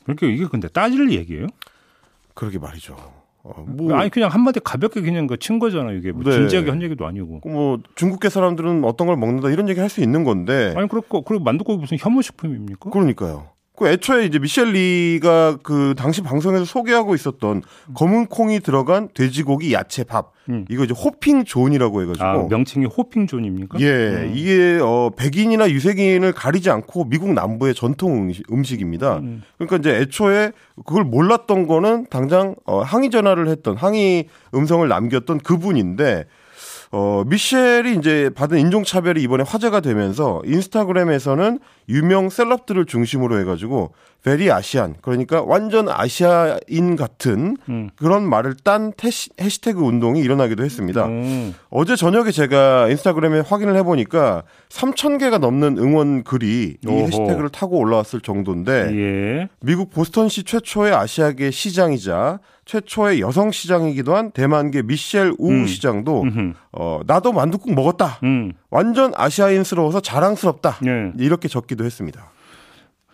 그러니까 0.05 0.27
이게 0.27 0.47
근데 0.47 0.69
따질 0.69 1.11
얘기예요? 1.13 1.47
그러게 2.35 2.59
말이죠. 2.59 3.18
어, 3.49 3.65
뭐, 3.67 3.95
아니 3.97 4.11
그냥 4.11 4.31
한마디 4.31 4.61
가볍게 4.61 5.01
그냥 5.01 5.27
그친 5.27 5.59
거잖아요. 5.59 5.97
이게 5.97 6.13
뭐 6.13 6.23
네. 6.25 6.33
진지하게 6.33 6.71
한 6.71 6.83
얘기도 6.83 7.07
아니고. 7.07 7.41
뭐 7.47 7.79
중국계 7.95 8.29
사람들은 8.29 8.85
어떤 8.85 9.07
걸 9.07 9.17
먹는다 9.17 9.51
이런 9.51 9.69
얘기 9.69 9.81
할 9.81 9.89
수 9.89 10.03
있는 10.03 10.23
건데 10.23 10.75
아니 10.77 10.87
그렇고 10.87 11.23
그리고 11.23 11.43
만두국이 11.45 11.81
무슨 11.81 11.97
혐오식품입니까? 11.99 12.91
그러니까요. 12.91 13.47
그 13.79 13.89
애초에 13.89 14.27
이제 14.27 14.39
미셸리가 14.39 15.59
그 15.63 15.95
당시 15.97 16.21
방송에서 16.23 16.65
소개하고 16.65 17.15
있었던 17.15 17.63
검은 17.95 18.27
콩이 18.27 18.61
들어간 18.61 19.09
돼지고기 19.15 19.73
야채 19.73 20.03
밥 20.03 20.33
음. 20.49 20.65
이거 20.69 20.85
이제 20.85 20.95
Hoppin' 20.95 21.45
John이라고 21.45 22.03
해가지고 22.03 22.27
아 22.27 22.47
명칭이 22.49 22.87
Hoppin' 22.87 23.27
John입니까? 23.27 23.79
예 23.81 23.87
음. 23.87 24.33
이게 24.35 24.81
어 24.83 25.11
백인이나 25.17 25.71
유색인을 25.71 26.33
가리지 26.33 26.71
않고 26.71 27.05
미국 27.05 27.33
남부의 27.33 27.75
전통 27.75 28.17
음식, 28.17 28.45
음식입니다. 28.53 29.19
음. 29.19 29.43
그러니까 29.57 29.77
이제 29.77 29.97
애초에 29.97 30.53
그걸 30.85 31.05
몰랐던 31.05 31.67
거는 31.67 32.07
당장 32.11 32.57
어 32.65 32.81
항의 32.83 33.11
전화를 33.11 33.49
했던 33.49 33.77
항의 33.77 34.27
음성을 34.55 34.87
남겼던 34.89 35.39
그분인데 35.39 36.25
어, 36.91 37.23
미셸이 37.27 37.97
이제 37.99 38.31
받은 38.35 38.59
인종차별이 38.59 39.23
이번에 39.23 39.45
화제가 39.47 39.81
되면서 39.81 40.41
인스타그램에서는 40.47 41.59
유명 41.89 42.31
셀럽들을 42.31 42.87
중심으로 42.87 43.39
해가지고 43.41 43.93
베리 44.25 44.51
아시안 44.51 44.95
그러니까 45.01 45.43
완전 45.43 45.89
아시아인 45.89 46.97
같은 46.97 47.57
음. 47.69 47.91
그런 47.97 48.29
말을 48.29 48.57
딴 48.65 48.93
태시, 48.97 49.31
해시태그 49.41 49.81
운동이 49.81 50.21
일어나기도 50.21 50.65
했습니다. 50.65 51.07
음. 51.07 51.55
어제 51.71 51.95
저녁에 51.95 52.31
제가 52.31 52.89
인스타그램에 52.89 53.41
확인을 53.41 53.77
해보니까 53.77 54.43
3천 54.71 55.19
개가 55.19 55.39
넘는 55.39 55.79
응원 55.79 56.25
글이 56.25 56.79
이 56.83 56.87
오호. 56.87 57.07
해시태그를 57.07 57.51
타고 57.51 57.79
올라왔을 57.79 58.21
정도인데 58.21 58.73
예. 58.95 59.49
미국 59.61 59.91
보스턴시 59.91 60.43
최초의 60.45 60.95
아시아계 60.95 61.51
시장이자 61.51 62.41
최초의 62.69 63.23
여성 63.23 63.51
시장이기도 63.51 64.15
한 64.15 64.31
대만계 64.31 64.83
미셸 64.83 65.35
우 65.39 65.51
음. 65.51 65.67
시장도 65.67 66.23
음흠. 66.23 66.53
어, 66.73 67.01
나도 67.07 67.33
만둣국 67.33 67.75
먹었다. 67.75 68.21
음. 68.25 68.53
완전 68.69 69.13
아시아인스러워서 69.17 70.01
자랑스럽다. 70.01 70.79
예. 70.87 71.13
이렇게 71.19 71.49
적기도 71.49 71.87
했습니다. 71.87 72.31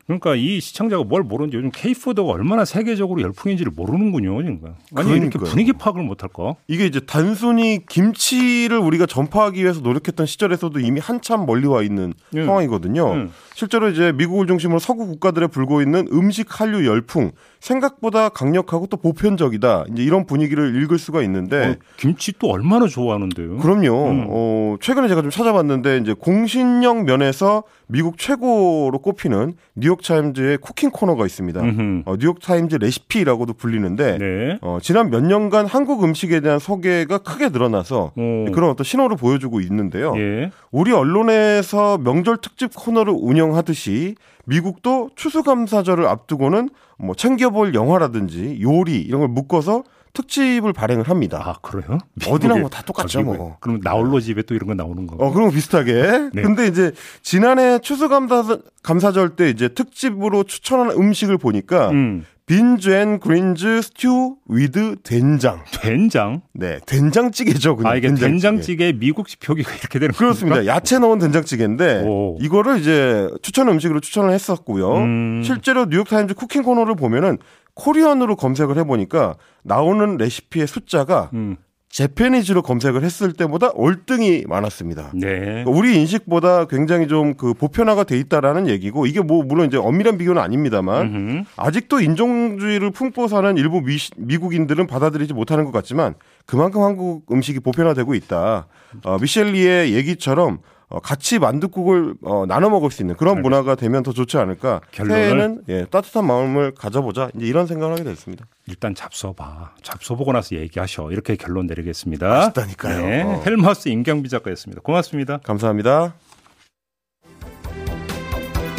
그러니까 0.06 0.34
이 0.34 0.60
시청자가 0.60 1.04
뭘 1.04 1.22
모르는지 1.22 1.56
요즘 1.56 1.70
K푸드가 1.70 2.28
얼마나 2.28 2.64
세계적으로 2.64 3.22
열풍인지를 3.22 3.72
모르는군요. 3.74 4.34
그러니까. 4.34 4.74
아니 4.96 5.08
이렇게 5.12 5.30
그러니까요. 5.30 5.44
분위기 5.50 5.72
파악을 5.72 6.02
못할까? 6.02 6.56
이게 6.66 6.84
이제 6.84 7.00
단순히 7.00 7.80
김치를 7.88 8.76
우리가 8.76 9.06
전파하기 9.06 9.62
위해서 9.62 9.80
노력했던 9.80 10.26
시절에서도 10.26 10.78
이미 10.80 11.00
한참 11.00 11.46
멀리 11.46 11.66
와 11.66 11.82
있는 11.82 12.12
예. 12.34 12.44
상황이거든요. 12.44 13.16
예. 13.16 13.28
실제로 13.54 13.88
이제 13.88 14.12
미국을 14.12 14.46
중심으로 14.48 14.80
서구 14.80 15.06
국가들에 15.06 15.46
불고 15.46 15.80
있는 15.80 16.08
음식 16.12 16.60
한류 16.60 16.86
열풍 16.86 17.30
생각보다 17.60 18.28
강력하고 18.28 18.88
또 18.88 18.96
보편적이다. 18.96 19.84
이제 19.92 20.02
이런 20.02 20.26
분위기를 20.26 20.82
읽을 20.82 20.98
수가 20.98 21.22
있는데 21.22 21.68
어, 21.68 21.74
김치 21.96 22.32
또 22.38 22.50
얼마나 22.50 22.88
좋아하는데요? 22.88 23.58
그럼요. 23.58 24.10
음. 24.10 24.26
어, 24.28 24.76
최근에 24.80 25.08
제가 25.08 25.22
좀 25.22 25.30
찾아봤는데 25.30 25.98
이제 25.98 26.12
공신력 26.12 27.04
면에서 27.04 27.62
미국 27.86 28.18
최고로 28.18 28.98
꼽히는 29.02 29.54
뉴욕 29.76 30.02
타임즈의 30.02 30.58
쿠킹 30.58 30.90
코너가 30.90 31.24
있습니다. 31.24 31.60
어, 32.06 32.16
뉴욕 32.18 32.40
타임즈 32.40 32.76
레시피라고도 32.76 33.54
불리는데 33.54 34.18
네. 34.18 34.58
어, 34.62 34.78
지난 34.82 35.10
몇 35.10 35.22
년간 35.22 35.66
한국 35.66 36.02
음식에 36.02 36.40
대한 36.40 36.58
소개가 36.58 37.18
크게 37.18 37.50
늘어나서 37.50 38.12
어. 38.16 38.44
그런 38.52 38.70
어떤 38.70 38.84
신호를 38.84 39.16
보여주고 39.16 39.60
있는데요. 39.60 40.14
예. 40.16 40.50
우리 40.70 40.92
언론에서 40.92 41.98
명절 41.98 42.38
특집 42.38 42.74
코너를 42.74 43.14
운영 43.16 43.43
하듯이 43.52 44.14
미국도 44.46 45.10
추수감사절을 45.16 46.06
앞두고는 46.06 46.70
뭐 46.98 47.14
챙겨볼 47.14 47.74
영화라든지 47.74 48.58
요리 48.62 49.00
이런 49.00 49.20
걸 49.20 49.28
묶어서 49.28 49.82
특집을 50.12 50.72
발행을 50.72 51.08
합니다. 51.08 51.42
아 51.44 51.54
그래요? 51.60 51.98
어디나 52.28 52.54
미국에- 52.54 52.60
뭐다 52.60 52.82
똑같죠, 52.82 53.18
아, 53.18 53.22
뭐. 53.22 53.56
그럼 53.58 53.80
나홀로 53.82 54.20
집에 54.20 54.42
또 54.42 54.54
이런 54.54 54.68
거 54.68 54.74
나오는 54.74 55.08
거. 55.08 55.16
어, 55.16 55.32
그런 55.32 55.48
거 55.48 55.54
비슷하게. 55.54 56.30
네. 56.32 56.42
근데 56.42 56.68
이제 56.68 56.92
지난해 57.22 57.80
추수감사 57.80 58.58
감사절 58.84 59.34
때 59.34 59.50
이제 59.50 59.68
특집으로 59.68 60.44
추천한 60.44 60.90
음식을 60.90 61.36
보니까 61.38 61.90
음. 61.90 62.24
beans 62.46 62.90
and 62.90 63.20
greens 63.20 63.80
stew 63.80 64.34
with 64.48 64.96
된장. 65.02 65.64
된장. 65.80 66.42
네, 66.52 66.78
된장찌개죠. 66.84 67.76
그냥 67.76 67.92
아 67.92 67.96
이게 67.96 68.12
된장찌개. 68.12 68.92
미국식 68.92 69.40
표기가 69.40 69.72
이렇게 69.72 69.98
되는 69.98 70.12
그렇습니다. 70.14 70.56
겁니까? 70.56 70.74
야채 70.74 70.98
넣은 70.98 71.18
된장찌개인데 71.18 72.02
오. 72.04 72.36
이거를 72.42 72.78
이제 72.80 73.30
추천 73.40 73.68
음식으로 73.70 74.00
추천을 74.00 74.32
했었고요. 74.32 74.94
음. 74.98 75.42
실제로 75.42 75.86
뉴욕타임즈 75.86 76.34
Cooking 76.34 76.62
코너를 76.64 76.96
보면은 76.96 77.38
Korean으로 77.74 78.36
검색을 78.36 78.76
해보니까 78.76 79.36
나오는 79.62 80.18
레시피의 80.18 80.66
숫자가 80.66 81.30
음. 81.32 81.56
Japanese로 81.94 82.62
검색을 82.62 83.04
했을 83.04 83.32
때보다 83.32 83.70
월등히 83.74 84.42
많았습니다. 84.48 85.12
네. 85.14 85.28
그러니까 85.38 85.70
우리 85.70 85.96
인식보다 85.96 86.66
굉장히 86.66 87.06
좀 87.06 87.34
그 87.36 87.54
보편화가 87.54 88.04
돼 88.04 88.18
있다라는 88.18 88.68
얘기고 88.68 89.06
이게 89.06 89.20
뭐 89.20 89.44
물론 89.44 89.66
이제 89.66 89.76
엄밀한 89.76 90.18
비교는 90.18 90.40
아닙니다만 90.42 91.06
음흠. 91.06 91.44
아직도 91.56 92.00
인종주의를 92.00 92.90
품고 92.90 93.28
사는 93.28 93.56
일부 93.56 93.80
미, 93.80 93.96
미국인들은 94.16 94.86
받아들이지 94.86 95.34
못하는 95.34 95.64
것 95.64 95.72
같지만 95.72 96.14
그만큼 96.46 96.82
한국 96.82 97.30
음식이 97.30 97.60
보편화되고 97.60 98.14
있다. 98.14 98.66
어, 99.04 99.18
미셸리의 99.20 99.94
얘기처럼 99.94 100.58
어, 100.94 101.00
같이 101.00 101.40
만둣국을 101.40 102.14
어, 102.22 102.46
나눠 102.46 102.70
먹을 102.70 102.92
수 102.92 103.02
있는 103.02 103.16
그런 103.16 103.42
문화가 103.42 103.74
되면 103.74 104.04
더 104.04 104.12
좋지 104.12 104.38
않을까. 104.38 104.80
새해에는 104.92 105.62
예, 105.68 105.86
따뜻한 105.90 106.24
마음을 106.24 106.72
가져보자. 106.72 107.30
이제 107.34 107.46
이런 107.46 107.66
생각을 107.66 107.94
하게 107.94 108.04
됐습니다. 108.04 108.46
일단 108.68 108.94
잡숴봐. 108.94 109.70
잡숴보고 109.82 110.32
나서 110.32 110.54
얘기하셔. 110.54 111.10
이렇게 111.10 111.34
결론 111.34 111.66
내리겠습니다. 111.66 112.28
맛있다니까요. 112.28 113.06
네. 113.06 113.22
어. 113.22 113.42
헬마스 113.44 113.88
임경비 113.88 114.28
작가였습니다. 114.28 114.82
고맙습니다. 114.82 115.38
감사합니다. 115.38 116.14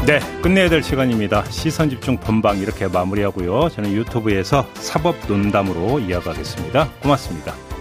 네, 0.08 0.20
끝내야 0.42 0.70
될 0.70 0.84
시간입니다. 0.84 1.44
시선 1.46 1.90
집중 1.90 2.16
본방 2.16 2.60
이렇게 2.60 2.88
마무리하고요. 2.88 3.68
저는 3.70 3.92
유튜브에서 3.92 4.66
사법 4.76 5.16
논담으로 5.28 6.00
이어가겠습니다. 6.00 6.92
고맙습니다. 7.02 7.75